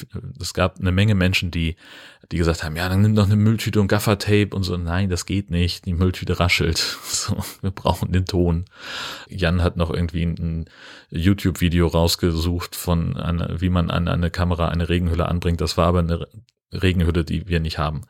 es 0.40 0.54
gab 0.54 0.78
eine 0.78 0.92
Menge 0.92 1.14
Menschen, 1.14 1.50
die, 1.50 1.76
die 2.30 2.36
gesagt 2.36 2.62
haben, 2.62 2.76
ja, 2.76 2.88
dann 2.88 3.02
nimm 3.02 3.16
doch 3.16 3.26
eine 3.26 3.36
Mülltüte 3.36 3.80
und 3.80 3.88
Gaffertape 3.88 4.54
und 4.54 4.62
so. 4.62 4.76
Nein, 4.76 5.10
das 5.10 5.26
geht 5.26 5.50
nicht. 5.50 5.86
Die 5.86 5.94
Mülltüte 5.94 6.38
raschelt. 6.38 6.98
So, 7.12 7.36
wir 7.60 7.70
brauchen 7.70 8.10
den 8.10 8.24
Ton. 8.24 8.64
Jan 9.28 9.62
hat 9.62 9.76
noch 9.76 9.90
irgendwie 9.90 10.24
ein 10.24 10.64
YouTube-Video 11.10 11.86
rausgesucht 11.86 12.74
von 12.74 13.16
einer, 13.16 13.60
wie 13.60 13.68
man 13.68 13.90
an 13.90 14.08
eine 14.08 14.30
Kamera 14.30 14.68
eine 14.68 14.88
Regenhülle 14.88 15.28
anbringt. 15.28 15.60
Das 15.60 15.76
war 15.76 15.86
aber 15.86 16.00
eine 16.00 16.26
Regenhülle, 16.72 17.24
die 17.24 17.46
wir 17.46 17.60
nicht 17.60 17.78
haben 17.78 18.02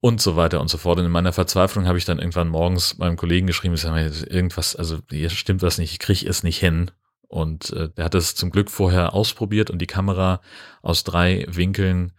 und 0.00 0.20
so 0.20 0.36
weiter 0.36 0.60
und 0.60 0.68
so 0.68 0.78
fort. 0.78 0.98
Und 0.98 1.04
in 1.04 1.12
meiner 1.12 1.32
Verzweiflung 1.32 1.86
habe 1.86 1.98
ich 1.98 2.04
dann 2.04 2.18
irgendwann 2.18 2.48
morgens 2.48 2.98
meinem 2.98 3.16
Kollegen 3.16 3.46
geschrieben, 3.46 3.74
ich 3.74 3.82
sage, 3.82 4.10
irgendwas, 4.28 4.74
also 4.74 4.98
hier 5.10 5.30
stimmt 5.30 5.62
was 5.62 5.78
nicht, 5.78 5.92
ich 5.92 5.98
kriege 5.98 6.28
es 6.28 6.42
nicht 6.42 6.58
hin. 6.58 6.90
Und 7.28 7.70
äh, 7.70 7.90
der 7.90 8.06
hat 8.06 8.14
es 8.14 8.34
zum 8.34 8.50
Glück 8.50 8.70
vorher 8.70 9.14
ausprobiert 9.14 9.70
und 9.70 9.78
die 9.78 9.86
Kamera 9.86 10.40
aus 10.82 11.04
drei 11.04 11.46
Winkeln 11.48 12.12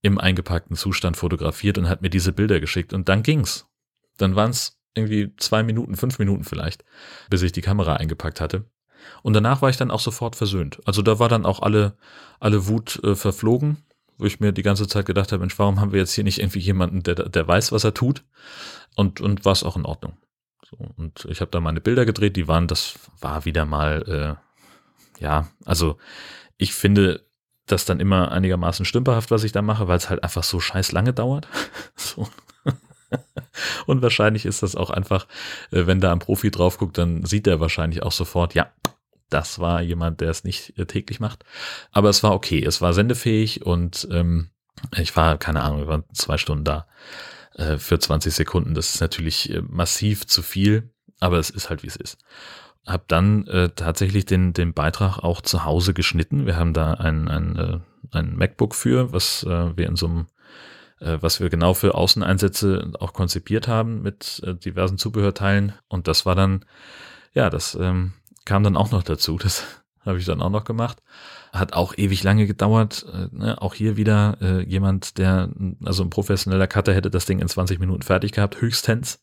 im 0.00 0.18
eingepackten 0.18 0.76
Zustand 0.76 1.16
fotografiert 1.16 1.76
und 1.76 1.88
hat 1.88 2.02
mir 2.02 2.10
diese 2.10 2.32
Bilder 2.32 2.60
geschickt. 2.60 2.92
Und 2.92 3.08
dann 3.08 3.22
ging's. 3.22 3.66
Dann 4.16 4.36
waren 4.36 4.50
es 4.50 4.78
irgendwie 4.94 5.34
zwei 5.36 5.62
Minuten, 5.62 5.96
fünf 5.96 6.18
Minuten 6.18 6.44
vielleicht, 6.44 6.84
bis 7.28 7.42
ich 7.42 7.52
die 7.52 7.62
Kamera 7.62 7.96
eingepackt 7.96 8.40
hatte. 8.40 8.64
Und 9.22 9.34
danach 9.34 9.60
war 9.60 9.68
ich 9.68 9.76
dann 9.76 9.90
auch 9.90 10.00
sofort 10.00 10.36
versöhnt. 10.36 10.80
Also 10.86 11.02
da 11.02 11.18
war 11.18 11.28
dann 11.28 11.44
auch 11.44 11.60
alle, 11.60 11.96
alle 12.40 12.68
Wut 12.68 13.02
äh, 13.02 13.16
verflogen 13.16 13.84
wo 14.18 14.26
ich 14.26 14.40
mir 14.40 14.52
die 14.52 14.62
ganze 14.62 14.86
Zeit 14.86 15.06
gedacht 15.06 15.32
habe, 15.32 15.40
Mensch, 15.40 15.58
warum 15.58 15.80
haben 15.80 15.92
wir 15.92 16.00
jetzt 16.00 16.14
hier 16.14 16.24
nicht 16.24 16.38
irgendwie 16.38 16.60
jemanden, 16.60 17.02
der, 17.02 17.14
der 17.14 17.48
weiß, 17.48 17.72
was 17.72 17.84
er 17.84 17.94
tut? 17.94 18.24
Und, 18.96 19.20
und 19.20 19.44
war 19.44 19.52
es 19.52 19.64
auch 19.64 19.76
in 19.76 19.84
Ordnung. 19.84 20.16
So, 20.68 20.76
und 20.96 21.26
ich 21.28 21.40
habe 21.40 21.50
da 21.50 21.60
meine 21.60 21.80
Bilder 21.80 22.04
gedreht, 22.04 22.36
die 22.36 22.48
waren, 22.48 22.68
das 22.68 22.94
war 23.20 23.44
wieder 23.44 23.64
mal, 23.64 24.38
äh, 25.18 25.22
ja, 25.22 25.48
also 25.64 25.98
ich 26.56 26.74
finde 26.74 27.24
das 27.66 27.84
dann 27.84 28.00
immer 28.00 28.30
einigermaßen 28.30 28.84
stümperhaft, 28.84 29.30
was 29.30 29.44
ich 29.44 29.52
da 29.52 29.62
mache, 29.62 29.88
weil 29.88 29.96
es 29.96 30.10
halt 30.10 30.22
einfach 30.22 30.44
so 30.44 30.60
scheiß 30.60 30.92
lange 30.92 31.12
dauert. 31.12 31.48
so. 31.96 32.28
Und 33.86 34.02
wahrscheinlich 34.02 34.44
ist 34.46 34.62
das 34.62 34.76
auch 34.76 34.90
einfach, 34.90 35.26
äh, 35.70 35.86
wenn 35.86 36.00
da 36.00 36.12
ein 36.12 36.18
Profi 36.18 36.50
drauf 36.50 36.78
guckt, 36.78 36.98
dann 36.98 37.24
sieht 37.24 37.46
er 37.46 37.60
wahrscheinlich 37.60 38.02
auch 38.02 38.12
sofort, 38.12 38.54
ja, 38.54 38.72
das 39.30 39.58
war 39.58 39.82
jemand, 39.82 40.20
der 40.20 40.30
es 40.30 40.44
nicht 40.44 40.78
äh, 40.78 40.86
täglich 40.86 41.20
macht. 41.20 41.44
Aber 41.92 42.08
es 42.08 42.22
war 42.22 42.32
okay, 42.32 42.64
es 42.64 42.80
war 42.80 42.92
sendefähig 42.92 43.64
und 43.64 44.08
ähm, 44.10 44.50
ich 44.96 45.16
war, 45.16 45.38
keine 45.38 45.62
Ahnung, 45.62 45.80
wir 45.80 45.88
waren 45.88 46.04
zwei 46.12 46.38
Stunden 46.38 46.64
da 46.64 46.86
äh, 47.54 47.78
für 47.78 47.98
20 47.98 48.34
Sekunden. 48.34 48.74
Das 48.74 48.94
ist 48.94 49.00
natürlich 49.00 49.50
äh, 49.50 49.62
massiv 49.62 50.26
zu 50.26 50.42
viel, 50.42 50.90
aber 51.20 51.38
es 51.38 51.50
ist 51.50 51.70
halt, 51.70 51.82
wie 51.82 51.88
es 51.88 51.96
ist. 51.96 52.18
Hab 52.86 53.08
dann 53.08 53.46
äh, 53.46 53.70
tatsächlich 53.70 54.26
den, 54.26 54.52
den 54.52 54.74
Beitrag 54.74 55.18
auch 55.18 55.40
zu 55.40 55.64
Hause 55.64 55.94
geschnitten. 55.94 56.46
Wir 56.46 56.56
haben 56.56 56.74
da 56.74 56.94
ein, 56.94 57.28
ein, 57.28 57.56
äh, 57.56 57.78
ein 58.10 58.36
MacBook 58.36 58.74
für, 58.74 59.12
was 59.12 59.42
äh, 59.44 59.76
wir 59.76 59.86
in 59.86 59.96
so 59.96 60.06
einem 60.06 60.26
äh, 61.00 61.18
was 61.20 61.40
wir 61.40 61.48
genau 61.50 61.74
für 61.74 61.94
Außeneinsätze 61.94 62.92
auch 63.00 63.12
konzipiert 63.12 63.68
haben 63.68 64.02
mit 64.02 64.42
äh, 64.44 64.54
diversen 64.54 64.98
Zubehörteilen. 64.98 65.72
Und 65.88 66.08
das 66.08 66.26
war 66.26 66.34
dann, 66.34 66.64
ja, 67.32 67.50
das 67.50 67.74
ähm, 67.74 68.12
kam 68.44 68.62
dann 68.62 68.76
auch 68.76 68.90
noch 68.90 69.02
dazu. 69.02 69.38
Das 70.04 70.10
habe 70.10 70.18
ich 70.18 70.26
dann 70.26 70.42
auch 70.42 70.50
noch 70.50 70.64
gemacht. 70.64 71.02
Hat 71.50 71.72
auch 71.72 71.96
ewig 71.96 72.22
lange 72.22 72.46
gedauert. 72.46 73.06
Äh, 73.10 73.28
ne? 73.32 73.62
Auch 73.62 73.72
hier 73.72 73.96
wieder 73.96 74.36
äh, 74.42 74.62
jemand, 74.62 75.16
der, 75.16 75.48
also 75.82 76.02
ein 76.02 76.10
professioneller 76.10 76.66
Cutter 76.66 76.92
hätte 76.92 77.10
das 77.10 77.24
Ding 77.24 77.38
in 77.38 77.48
20 77.48 77.78
Minuten 77.78 78.02
fertig 78.02 78.32
gehabt, 78.32 78.60
höchstens. 78.60 79.22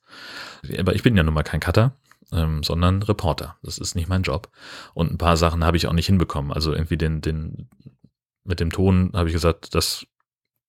Aber 0.80 0.96
ich 0.96 1.04
bin 1.04 1.16
ja 1.16 1.22
nun 1.22 1.36
mal 1.36 1.44
kein 1.44 1.60
Cutter, 1.60 1.94
ähm, 2.32 2.64
sondern 2.64 3.04
Reporter. 3.04 3.58
Das 3.62 3.78
ist 3.78 3.94
nicht 3.94 4.10
mein 4.10 4.24
Job. 4.24 4.50
Und 4.96 5.12
ein 5.12 5.20
paar 5.20 5.38
Sachen 5.38 5.64
habe 5.64 5.78
ich 5.78 5.86
auch 5.86 5.94
nicht 5.94 6.08
hinbekommen. 6.08 6.52
Also 6.52 6.74
irgendwie 6.74 6.98
den, 6.98 7.22
den, 7.22 7.70
mit 8.44 8.60
dem 8.60 8.72
Ton 8.72 9.12
habe 9.14 9.30
ich 9.30 9.34
gesagt, 9.34 9.76
das 9.76 10.08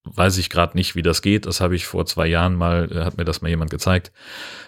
weiß 0.05 0.37
ich 0.37 0.51
gerade 0.51 0.77
nicht, 0.77 0.95
wie 0.95 1.03
das 1.03 1.23
geht. 1.23 1.47
Das 1.47 1.63
habe 1.63 1.75
ich 1.75 1.87
vor 1.87 2.05
zwei 2.05 2.27
Jahren 2.27 2.55
mal, 2.55 2.93
äh, 2.93 3.05
hat 3.05 3.17
mir 3.17 3.25
das 3.25 3.41
mal 3.41 3.49
jemand 3.49 3.71
gezeigt. 3.71 4.13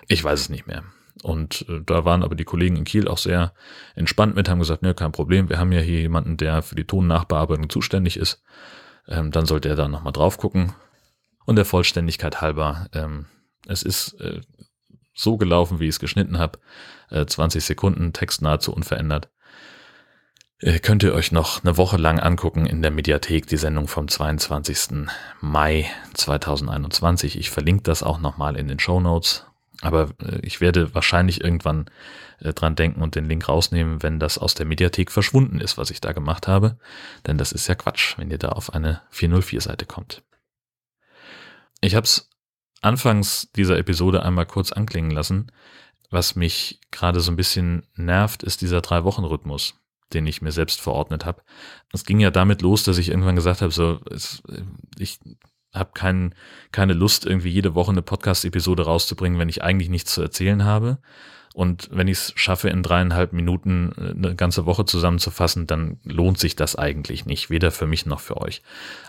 Ich 0.09 0.25
weiß 0.25 0.41
es 0.41 0.49
nicht 0.49 0.67
mehr. 0.67 0.85
Und 1.25 1.65
äh, 1.71 1.81
da 1.85 2.05
waren 2.05 2.23
aber 2.23 2.35
die 2.35 2.45
Kollegen 2.45 2.77
in 2.77 2.85
Kiel 2.85 3.09
auch 3.09 3.17
sehr 3.17 3.55
entspannt 3.95 4.37
mit, 4.37 4.51
haben 4.51 4.59
gesagt, 4.59 4.83
ne, 4.83 4.93
kein 4.93 5.11
Problem, 5.11 5.49
wir 5.49 5.59
haben 5.59 5.73
ja 5.73 5.81
hier 5.81 5.99
jemanden, 5.99 6.37
der 6.37 6.61
für 6.61 6.75
die 6.75 6.85
Tonnachbearbeitung 6.85 7.71
zuständig 7.71 8.19
ist. 8.19 8.43
Ähm, 9.09 9.31
dann 9.31 9.47
sollte 9.47 9.71
er 9.71 9.75
da 9.75 9.89
nochmal 9.89 10.13
drauf 10.13 10.37
gucken. 10.37 10.75
Und 11.47 11.57
der 11.57 11.65
Vollständigkeit 11.65 12.43
halber, 12.43 12.89
ähm, 12.93 13.25
es 13.67 13.83
ist 13.83 14.21
äh, 14.21 14.43
so 15.15 15.39
gelaufen, 15.39 15.81
wie 15.81 15.85
ich 15.85 15.95
es 15.95 15.99
geschnitten 15.99 16.39
habe. 16.39 16.59
Äh, 17.09 17.25
20 17.25 17.65
Sekunden, 17.65 18.13
Text 18.13 18.43
nahezu 18.43 18.75
unverändert. 18.75 19.31
Äh, 20.59 20.79
könnt 20.79 21.05
ihr 21.05 21.15
euch 21.15 21.33
noch 21.33 21.65
eine 21.65 21.79
Woche 21.79 21.97
lang 21.97 22.21
angucken 22.21 22.67
in 22.67 22.83
der 22.83 22.91
Mediathek, 22.91 23.47
die 23.47 23.57
Sendung 23.57 23.89
vom 23.89 24.09
22. 24.09 25.07
Mai 25.41 25.91
2021. 26.13 27.39
Ich 27.39 27.49
verlinke 27.49 27.85
das 27.85 28.03
auch 28.03 28.21
nochmal 28.21 28.57
in 28.57 28.69
den 28.69 28.79
Show 28.79 29.01
Notes. 29.01 29.47
Aber 29.85 30.11
äh, 30.23 30.41
ich 30.43 30.61
werde 30.61 30.95
wahrscheinlich 30.95 31.43
irgendwann 31.43 31.87
äh, 32.41 32.53
dran 32.53 32.75
denken 32.75 33.03
und 33.03 33.15
den 33.15 33.27
Link 33.27 33.49
rausnehmen, 33.49 34.03
wenn 34.03 34.19
das 34.19 34.39
aus 34.39 34.55
der 34.55 34.67
Mediathek 34.67 35.11
verschwunden 35.11 35.61
ist, 35.61 35.79
was 35.79 35.91
ich 35.91 36.01
da 36.01 36.13
gemacht 36.13 36.49
habe. 36.49 36.79
Denn 37.27 37.39
das 37.39 37.53
ist 37.53 37.69
ja 37.69 37.75
Quatsch, 37.75 38.19
wenn 38.19 38.31
ihr 38.31 38.39
da 38.39 38.49
auf 38.49 38.73
eine 38.75 39.03
404-Seite 39.13 39.87
kommt. 39.87 40.23
Ich 41.81 41.95
habe 41.95 42.05
es 42.05 42.31
anfangs 42.81 43.51
dieser 43.55 43.79
Episode 43.79 44.23
einmal 44.23 44.47
kurz 44.47 44.73
anklingen 44.73 45.11
lassen. 45.11 45.53
Was 46.11 46.35
mich 46.35 46.81
gerade 46.91 47.21
so 47.21 47.31
ein 47.31 47.37
bisschen 47.37 47.87
nervt, 47.95 48.43
ist 48.43 48.63
dieser 48.63 48.81
Drei-Wochen-Rhythmus, 48.81 49.81
den 50.13 50.27
ich 50.27 50.41
mir 50.43 50.53
selbst 50.53 50.81
verordnet 50.81 51.27
habe. 51.27 51.43
Es 51.93 52.05
ging 52.05 52.21
ja 52.21 52.31
damit 52.31 52.63
los, 52.63 52.85
dass 52.85 52.99
ich 52.99 53.11
irgendwann 53.11 53.37
gesagt 53.37 53.61
habe, 53.63 53.73
so, 53.73 54.01
es, 54.11 54.43
ich 54.99 55.19
habe 55.75 55.91
kein, 55.95 56.35
keine 56.73 56.93
Lust, 56.93 57.27
irgendwie 57.27 57.51
jede 57.51 57.75
Woche 57.75 57.91
eine 57.91 58.03
Podcast-Episode 58.03 58.85
rauszubringen, 58.85 59.39
wenn 59.39 59.49
ich 59.49 59.63
eigentlich 59.63 59.89
nichts 59.89 60.15
zu 60.15 60.23
erzählen 60.23 60.65
habe. 60.65 60.99
Und 61.55 61.89
wenn 61.93 62.09
ich 62.09 62.19
es 62.19 62.33
schaffe, 62.35 62.69
in 62.69 62.83
dreieinhalb 62.83 63.33
Minuten 63.33 63.93
äh, 63.97 64.11
eine 64.11 64.35
ganze 64.35 64.67
Woche 64.67 64.85
zusammenzufassen, 64.85 65.69
dann 65.69 65.99
lohnt 66.03 66.39
sich 66.39 66.57
das 66.57 66.75
eigentlich 66.75 67.27
nicht, 67.27 67.49
weder 67.49 67.71
für 67.71 67.87
mich 67.87 68.07
noch 68.07 68.21
für 68.21 68.39
euch. 68.39 68.63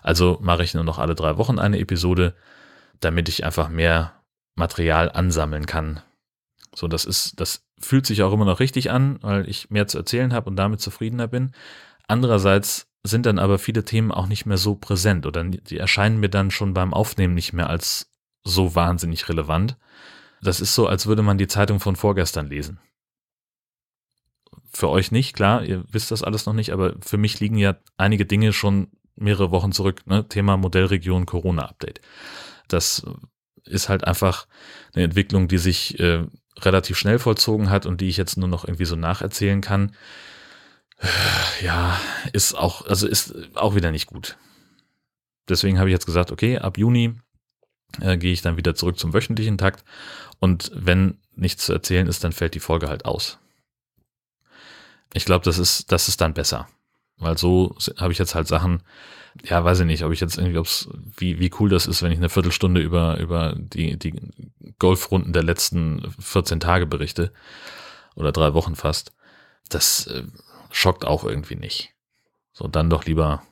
Also 0.04 0.38
mache 0.42 0.64
ich 0.64 0.76
nur 0.76 0.84
noch 0.84 1.00
alle 1.00 1.16
drei 1.16 1.38
Wochen 1.38 1.58
eine 1.58 1.80
Episode, 1.80 2.36
damit 3.00 3.30
ich 3.30 3.44
einfach 3.44 3.70
mehr 3.70 4.14
Material 4.54 5.12
ansammeln 5.12 5.66
kann. 5.66 6.02
So, 6.76 6.88
das 6.88 7.06
ist, 7.06 7.40
das 7.40 7.66
fühlt 7.80 8.06
sich 8.06 8.22
auch 8.22 8.32
immer 8.32 8.46
noch 8.46 8.60
richtig 8.60 8.92
an, 8.92 9.18
weil 9.22 9.50
ich 9.50 9.72
mehr 9.72 9.88
zu 9.88 9.98
erzählen 9.98 10.32
habe 10.32 10.50
und 10.50 10.56
damit 10.56 10.82
zufriedener 10.82 11.28
bin. 11.28 11.52
Andererseits 12.08 12.88
sind 13.10 13.26
dann 13.26 13.40
aber 13.40 13.60
viele 13.60 13.86
Themen 13.86 14.12
auch 14.12 14.28
nicht 14.28 14.46
mehr 14.46 14.58
so 14.58 14.76
präsent 14.76 15.26
oder 15.26 15.44
die 15.44 15.78
erscheinen 15.78 16.20
mir 16.20 16.30
dann 16.30 16.52
schon 16.52 16.74
beim 16.74 16.94
Aufnehmen 16.94 17.34
nicht 17.34 17.54
mehr 17.54 17.70
als 17.70 18.12
so 18.44 18.76
wahnsinnig 18.76 19.30
relevant. 19.30 19.78
Das 20.42 20.60
ist 20.60 20.76
so, 20.76 20.88
als 20.88 21.06
würde 21.06 21.22
man 21.22 21.38
die 21.38 21.48
Zeitung 21.48 21.80
von 21.80 21.96
vorgestern 21.96 22.48
lesen. 22.48 22.80
Für 24.72 24.90
euch 24.90 25.12
nicht, 25.12 25.36
klar, 25.36 25.64
ihr 25.64 25.84
wisst 25.90 26.12
das 26.12 26.24
alles 26.24 26.46
noch 26.46 26.54
nicht, 26.54 26.72
aber 26.72 26.96
für 27.00 27.18
mich 27.18 27.40
liegen 27.40 27.58
ja 27.58 27.78
einige 27.98 28.26
Dinge 28.26 28.54
schon 28.54 28.88
mehrere 29.16 29.52
Wochen 29.52 29.72
zurück. 29.72 30.06
Ne? 30.06 30.28
Thema 30.28 30.58
Modellregion 30.58 31.26
Corona-Update. 31.26 32.02
Das 32.68 33.06
ist 33.64 33.88
halt 33.90 34.04
einfach 34.04 34.48
eine 34.94 35.06
Entwicklung, 35.06 35.48
die 35.48 35.58
sich 35.58 36.00
äh, 36.00 36.26
relativ 36.60 36.98
schnell 36.98 37.20
vollzogen 37.20 37.70
hat 37.70 37.86
und 37.86 38.02
die 38.02 38.10
ich 38.10 38.18
jetzt 38.18 38.38
nur 38.38 38.50
noch 38.50 38.66
irgendwie 38.66 38.86
so 38.86 38.96
nacherzählen 38.96 39.62
kann 39.62 39.96
ja, 41.62 42.00
ist 42.34 42.54
auch, 42.54 42.86
also 42.86 43.08
ist 43.08 43.34
auch 43.56 43.76
wieder 43.76 43.92
nicht 43.92 44.08
gut. 44.08 44.38
Deswegen 45.48 45.78
habe 45.78 45.90
ich 45.90 45.94
jetzt 45.94 46.06
gesagt, 46.06 46.32
okay, 46.32 46.58
ab 46.58 46.78
Juni 46.78 47.14
äh, 48.02 48.18
gehe 48.18 48.34
ich 48.34 48.42
dann 48.42 48.58
wieder 48.58 48.76
zurück 48.76 48.98
zum 48.98 49.14
wöchentlichen 49.14 49.58
Takt 49.58 49.84
und 50.40 50.72
wenn 50.74 51.20
nichts 51.36 51.66
zu 51.66 51.74
erzählen 51.74 52.08
ist, 52.08 52.24
dann 52.24 52.32
fällt 52.32 52.56
die 52.56 52.60
Folge 52.60 52.88
halt 52.88 53.06
aus. 53.06 53.40
Ich 55.14 55.26
glaube, 55.26 55.46
das 55.46 55.58
ist, 55.58 55.92
das 55.92 56.08
ist 56.08 56.22
dann 56.22 56.34
besser. 56.34 56.68
Weil 57.18 57.38
so 57.38 57.76
habe 57.98 58.12
ich 58.12 58.20
jetzt 58.20 58.36
halt 58.36 58.48
Sachen, 58.48 58.84
ja, 59.44 59.64
weiß 59.64 59.82
ich 59.82 59.86
nicht, 59.86 60.04
ob 60.04 60.12
ich 60.12 60.20
jetzt 60.20 60.38
irgendwie, 60.38 60.58
ob's, 60.58 60.90
wie, 61.18 61.40
wie 61.40 61.52
cool 61.60 61.70
das 61.70 61.88
ist, 61.88 62.02
wenn 62.02 62.12
ich 62.12 62.18
eine 62.18 62.30
Viertelstunde 62.30 62.82
über, 62.82 63.18
über 63.20 63.56
die, 63.58 63.98
die 63.98 64.14
Golfrunden 64.80 65.34
der 65.34 65.44
letzten 65.44 66.12
14 66.20 66.60
Tage 66.60 66.86
berichte. 66.86 67.32
Oder 68.16 68.32
drei 68.32 68.54
Wochen 68.54 68.76
fast. 68.76 69.14
Das 69.70 70.08
äh, 70.08 70.24
schockt 70.76 71.06
auch 71.06 71.24
irgendwie 71.24 71.56
nicht. 71.56 71.94
So, 72.52 72.68
dann 72.68 72.90
doch 72.90 73.06
lieber 73.06 73.44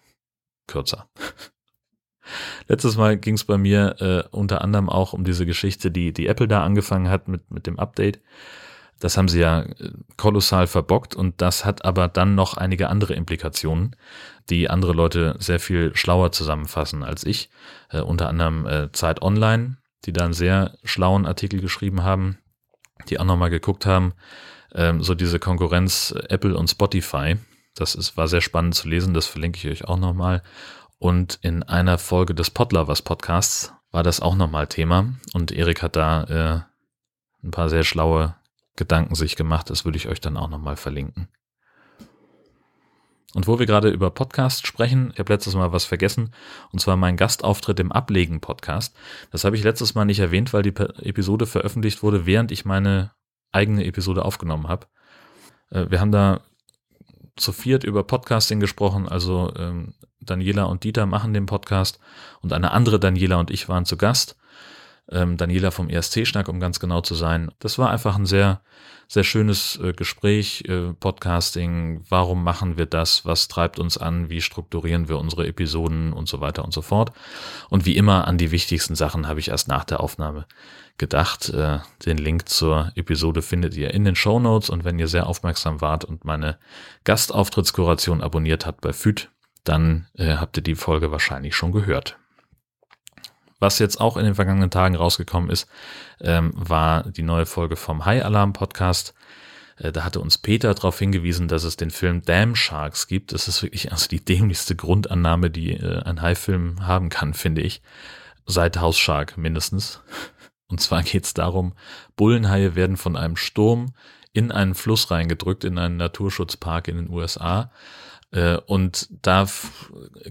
kürzer. 0.67 1.09
Letztes 2.67 2.97
Mal 2.97 3.17
ging 3.17 3.35
es 3.35 3.45
bei 3.45 3.57
mir 3.57 3.95
äh, 3.99 4.23
unter 4.35 4.61
anderem 4.61 4.89
auch 4.89 5.13
um 5.13 5.23
diese 5.23 5.45
Geschichte, 5.45 5.89
die, 5.89 6.13
die 6.13 6.27
Apple 6.27 6.47
da 6.47 6.63
angefangen 6.63 7.09
hat 7.09 7.27
mit, 7.27 7.49
mit 7.49 7.65
dem 7.65 7.79
Update. 7.79 8.21
Das 8.99 9.17
haben 9.17 9.27
sie 9.27 9.39
ja 9.39 9.61
äh, 9.61 9.91
kolossal 10.17 10.67
verbockt 10.67 11.15
und 11.15 11.41
das 11.41 11.65
hat 11.65 11.85
aber 11.85 12.07
dann 12.09 12.35
noch 12.35 12.57
einige 12.57 12.89
andere 12.89 13.13
Implikationen, 13.13 13.95
die 14.49 14.69
andere 14.69 14.93
Leute 14.93 15.35
sehr 15.39 15.59
viel 15.59 15.95
schlauer 15.95 16.31
zusammenfassen 16.31 17.03
als 17.03 17.25
ich. 17.25 17.49
Äh, 17.89 18.01
unter 18.01 18.27
anderem 18.27 18.65
äh, 18.65 18.91
Zeit 18.91 19.21
Online, 19.21 19.77
die 20.05 20.13
da 20.13 20.25
einen 20.25 20.33
sehr 20.33 20.77
schlauen 20.83 21.25
Artikel 21.25 21.61
geschrieben 21.61 22.03
haben, 22.03 22.37
die 23.09 23.19
auch 23.19 23.25
nochmal 23.25 23.49
geguckt 23.49 23.85
haben, 23.85 24.13
ähm, 24.73 25.01
so 25.01 25.15
diese 25.15 25.39
Konkurrenz 25.39 26.13
Apple 26.29 26.57
und 26.57 26.69
Spotify. 26.69 27.37
Das 27.75 27.95
ist, 27.95 28.17
war 28.17 28.27
sehr 28.27 28.41
spannend 28.41 28.75
zu 28.75 28.87
lesen, 28.87 29.13
das 29.13 29.25
verlinke 29.25 29.57
ich 29.57 29.67
euch 29.67 29.87
auch 29.87 29.97
nochmal. 29.97 30.43
Und 30.99 31.39
in 31.41 31.63
einer 31.63 31.97
Folge 31.97 32.35
des 32.35 32.49
Podlovers 32.49 33.01
Podcasts 33.01 33.73
war 33.91 34.03
das 34.03 34.19
auch 34.19 34.35
nochmal 34.35 34.67
Thema 34.67 35.13
und 35.33 35.51
Erik 35.51 35.81
hat 35.81 35.95
da 35.95 36.23
äh, 36.23 37.45
ein 37.45 37.51
paar 37.51 37.69
sehr 37.69 37.83
schlaue 37.83 38.35
Gedanken 38.75 39.15
sich 39.15 39.35
gemacht. 39.35 39.69
Das 39.69 39.85
würde 39.85 39.97
ich 39.97 40.07
euch 40.07 40.21
dann 40.21 40.37
auch 40.37 40.49
nochmal 40.49 40.77
verlinken. 40.77 41.27
Und 43.35 43.47
wo 43.47 43.57
wir 43.57 43.65
gerade 43.65 43.89
über 43.89 44.11
Podcasts 44.11 44.65
sprechen, 44.65 45.09
ich 45.13 45.19
habe 45.19 45.33
letztes 45.33 45.55
Mal 45.55 45.71
was 45.71 45.85
vergessen, 45.85 46.33
und 46.71 46.79
zwar 46.79 46.97
mein 46.97 47.17
Gastauftritt 47.17 47.79
im 47.79 47.91
Ablegen-Podcast. 47.91 48.95
Das 49.31 49.43
habe 49.43 49.55
ich 49.55 49.63
letztes 49.63 49.95
Mal 49.95 50.05
nicht 50.05 50.19
erwähnt, 50.19 50.53
weil 50.53 50.61
die 50.61 50.75
Episode 51.01 51.47
veröffentlicht 51.47 52.03
wurde, 52.03 52.27
während 52.27 52.51
ich 52.51 52.63
meine 52.63 53.11
eigene 53.53 53.85
Episode 53.85 54.25
aufgenommen 54.25 54.67
habe. 54.67 54.87
Äh, 55.69 55.89
wir 55.89 55.99
haben 55.99 56.11
da 56.11 56.41
zu 57.35 57.51
viert 57.51 57.83
über 57.83 58.03
Podcasting 58.03 58.59
gesprochen, 58.59 59.07
also 59.07 59.51
ähm, 59.57 59.95
Daniela 60.19 60.65
und 60.65 60.83
Dieter 60.83 61.05
machen 61.05 61.33
den 61.33 61.45
Podcast 61.45 61.99
und 62.41 62.53
eine 62.53 62.71
andere 62.71 62.99
Daniela 62.99 63.37
und 63.37 63.51
ich 63.51 63.69
waren 63.69 63.85
zu 63.85 63.97
Gast 63.97 64.37
ähm, 65.11 65.37
Daniela 65.37 65.71
vom 65.71 65.89
ESC-Schnack, 65.89 66.47
um 66.47 66.59
ganz 66.59 66.79
genau 66.79 67.01
zu 67.01 67.15
sein. 67.15 67.51
Das 67.59 67.77
war 67.77 67.89
einfach 67.89 68.15
ein 68.15 68.25
sehr, 68.25 68.61
sehr 69.07 69.23
schönes 69.23 69.77
äh, 69.81 69.93
Gespräch, 69.93 70.63
äh, 70.67 70.93
Podcasting, 70.93 72.03
warum 72.09 72.43
machen 72.43 72.77
wir 72.77 72.85
das, 72.85 73.25
was 73.25 73.47
treibt 73.47 73.79
uns 73.79 73.97
an, 73.97 74.29
wie 74.29 74.41
strukturieren 74.41 75.09
wir 75.09 75.19
unsere 75.19 75.45
Episoden 75.45 76.13
und 76.13 76.27
so 76.27 76.39
weiter 76.41 76.63
und 76.63 76.73
so 76.73 76.81
fort. 76.81 77.11
Und 77.69 77.85
wie 77.85 77.97
immer 77.97 78.27
an 78.27 78.37
die 78.37 78.51
wichtigsten 78.51 78.95
Sachen 78.95 79.27
habe 79.27 79.39
ich 79.39 79.49
erst 79.49 79.67
nach 79.67 79.83
der 79.83 79.99
Aufnahme 79.99 80.45
gedacht. 80.97 81.49
Äh, 81.49 81.79
den 82.05 82.17
Link 82.17 82.47
zur 82.47 82.91
Episode 82.95 83.41
findet 83.41 83.75
ihr 83.75 83.93
in 83.93 84.05
den 84.05 84.15
Show 84.15 84.39
Notes 84.39 84.69
und 84.69 84.85
wenn 84.85 84.99
ihr 84.99 85.07
sehr 85.07 85.27
aufmerksam 85.27 85.81
wart 85.81 86.05
und 86.05 86.23
meine 86.23 86.57
Gastauftrittskuration 87.03 88.21
abonniert 88.21 88.65
habt 88.65 88.81
bei 88.81 88.93
FÜD, 88.93 89.29
dann 89.63 90.07
äh, 90.15 90.35
habt 90.35 90.57
ihr 90.57 90.63
die 90.63 90.75
Folge 90.75 91.11
wahrscheinlich 91.11 91.55
schon 91.55 91.71
gehört. 91.71 92.17
Was 93.63 93.79
jetzt 93.79 94.01
auch 94.01 94.17
in 94.17 94.25
den 94.25 94.35
vergangenen 94.35 94.71
Tagen 94.71 94.97
rausgekommen 94.97 95.49
ist, 95.49 95.69
ähm, 96.19 96.51
war 96.53 97.03
die 97.03 97.23
neue 97.23 97.45
Folge 97.45 97.77
vom 97.77 98.03
High 98.03 98.25
Alarm 98.25 98.51
Podcast. 98.51 99.13
Äh, 99.77 99.93
da 99.93 100.03
hatte 100.03 100.19
uns 100.19 100.37
Peter 100.37 100.73
darauf 100.73 100.99
hingewiesen, 100.99 101.47
dass 101.47 101.63
es 101.63 101.77
den 101.77 101.89
Film 101.89 102.23
Damn 102.23 102.57
Sharks 102.57 103.07
gibt. 103.07 103.31
Das 103.31 103.47
ist 103.47 103.63
wirklich 103.63 103.93
also 103.93 104.09
die 104.09 104.19
dämlichste 104.19 104.75
Grundannahme, 104.75 105.49
die 105.49 105.77
äh, 105.77 106.03
ein 106.03 106.21
Hai-Film 106.21 106.85
haben 106.85 107.07
kann, 107.07 107.33
finde 107.33 107.61
ich. 107.61 107.81
Seit 108.45 108.81
House 108.81 108.97
Shark 108.97 109.37
mindestens. 109.37 110.01
Und 110.67 110.81
zwar 110.81 111.01
geht 111.01 111.23
es 111.23 111.33
darum, 111.33 111.71
Bullenhaie 112.17 112.75
werden 112.75 112.97
von 112.97 113.15
einem 113.15 113.37
Sturm 113.37 113.93
in 114.33 114.51
einen 114.51 114.75
Fluss 114.75 115.09
reingedrückt, 115.09 115.63
in 115.63 115.77
einen 115.77 115.95
Naturschutzpark 115.95 116.89
in 116.89 116.97
den 116.97 117.09
USA. 117.09 117.71
Äh, 118.33 118.57
und 118.65 119.07
da 119.21 119.47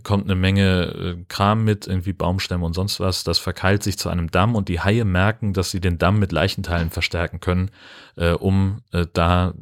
kommt 0.02 0.24
eine 0.24 0.34
Menge 0.34 0.82
äh, 1.20 1.24
Kram 1.28 1.64
mit, 1.64 1.86
irgendwie 1.86 2.12
Baumstämme 2.12 2.66
und 2.66 2.74
sonst 2.74 3.00
was. 3.00 3.24
Das 3.24 3.38
verkeilt 3.38 3.82
sich 3.82 3.96
zu 3.96 4.08
einem 4.08 4.30
Damm 4.30 4.56
und 4.56 4.68
die 4.68 4.80
Haie 4.80 5.04
merken, 5.04 5.52
dass 5.52 5.70
sie 5.70 5.80
den 5.80 5.98
Damm 5.98 6.18
mit 6.18 6.32
Leichenteilen 6.32 6.90
verstärken 6.90 7.40
können, 7.40 7.70
äh, 8.16 8.32
um 8.32 8.82
da, 9.12 9.54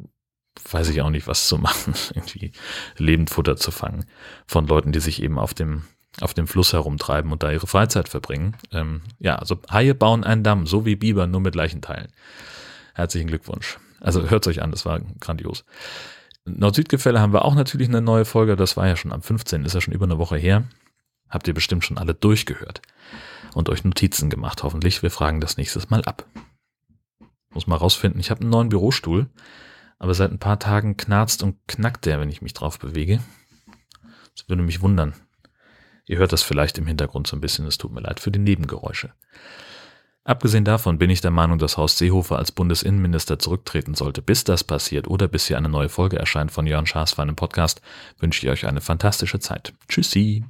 weiß 0.69 0.89
ich 0.89 1.01
auch 1.01 1.09
nicht, 1.09 1.27
was 1.27 1.47
zu 1.47 1.57
machen, 1.57 1.93
irgendwie 2.15 2.51
Lebendfutter 2.97 3.55
zu 3.55 3.71
fangen 3.71 4.05
von 4.47 4.67
Leuten, 4.67 4.91
die 4.91 4.99
sich 4.99 5.21
eben 5.21 5.39
auf 5.39 5.53
dem 5.53 5.83
auf 6.19 6.33
dem 6.33 6.45
Fluss 6.45 6.73
herumtreiben 6.73 7.31
und 7.31 7.41
da 7.41 7.51
ihre 7.51 7.67
Freizeit 7.67 8.09
verbringen. 8.09 8.57
Ähm, 8.73 9.01
ja, 9.19 9.37
also 9.37 9.61
Haie 9.71 9.95
bauen 9.95 10.25
einen 10.25 10.43
Damm, 10.43 10.67
so 10.67 10.85
wie 10.85 10.97
Biber, 10.97 11.25
nur 11.25 11.39
mit 11.39 11.55
Leichenteilen. 11.55 12.09
Herzlichen 12.93 13.27
Glückwunsch. 13.27 13.79
Also 14.01 14.29
hört 14.29 14.45
euch 14.47 14.61
an, 14.61 14.71
das 14.71 14.85
war 14.85 14.99
grandios. 15.21 15.63
Nord-Süd-Gefälle 16.45 17.19
haben 17.19 17.33
wir 17.33 17.45
auch 17.45 17.55
natürlich 17.55 17.87
eine 17.87 18.01
neue 18.01 18.25
Folge. 18.25 18.55
Das 18.55 18.77
war 18.77 18.87
ja 18.87 18.95
schon 18.95 19.11
am 19.11 19.21
15. 19.21 19.65
Ist 19.65 19.73
ja 19.73 19.81
schon 19.81 19.93
über 19.93 20.05
eine 20.05 20.17
Woche 20.17 20.37
her. 20.37 20.63
Habt 21.29 21.47
ihr 21.47 21.53
bestimmt 21.53 21.85
schon 21.85 21.97
alle 21.97 22.13
durchgehört 22.13 22.81
und 23.53 23.69
euch 23.69 23.83
Notizen 23.83 24.29
gemacht, 24.29 24.63
hoffentlich. 24.63 25.01
Wir 25.03 25.11
fragen 25.11 25.39
das 25.39 25.57
nächstes 25.57 25.89
Mal 25.89 26.03
ab. 26.03 26.25
Muss 27.53 27.67
mal 27.67 27.75
rausfinden. 27.75 28.19
Ich 28.19 28.31
habe 28.31 28.41
einen 28.41 28.49
neuen 28.49 28.69
Bürostuhl, 28.69 29.29
aber 29.99 30.13
seit 30.13 30.31
ein 30.31 30.39
paar 30.39 30.59
Tagen 30.59 30.97
knarzt 30.97 31.43
und 31.43 31.57
knackt 31.67 32.05
der, 32.05 32.19
wenn 32.19 32.29
ich 32.29 32.41
mich 32.41 32.53
drauf 32.53 32.79
bewege. 32.79 33.19
Das 34.35 34.49
würde 34.49 34.63
mich 34.63 34.81
wundern. 34.81 35.13
Ihr 36.05 36.17
hört 36.17 36.33
das 36.33 36.43
vielleicht 36.43 36.77
im 36.77 36.87
Hintergrund 36.87 37.27
so 37.27 37.35
ein 37.35 37.41
bisschen. 37.41 37.65
Es 37.67 37.77
tut 37.77 37.91
mir 37.91 38.01
leid 38.01 38.19
für 38.19 38.31
die 38.31 38.39
Nebengeräusche. 38.39 39.13
Abgesehen 40.23 40.65
davon 40.65 40.99
bin 40.99 41.09
ich 41.09 41.21
der 41.21 41.31
Meinung, 41.31 41.57
dass 41.57 41.77
Horst 41.77 41.97
Seehofer 41.97 42.37
als 42.37 42.51
Bundesinnenminister 42.51 43.39
zurücktreten 43.39 43.95
sollte. 43.95 44.21
Bis 44.21 44.43
das 44.43 44.63
passiert 44.63 45.07
oder 45.07 45.27
bis 45.27 45.47
hier 45.47 45.57
eine 45.57 45.69
neue 45.69 45.89
Folge 45.89 46.19
erscheint 46.19 46.51
von 46.51 46.67
Jörn 46.67 46.85
Schaas 46.85 47.13
für 47.13 47.23
einen 47.23 47.35
Podcast, 47.35 47.81
wünsche 48.19 48.45
ich 48.45 48.51
euch 48.51 48.67
eine 48.67 48.81
fantastische 48.81 49.39
Zeit. 49.39 49.73
Tschüssi! 49.87 50.45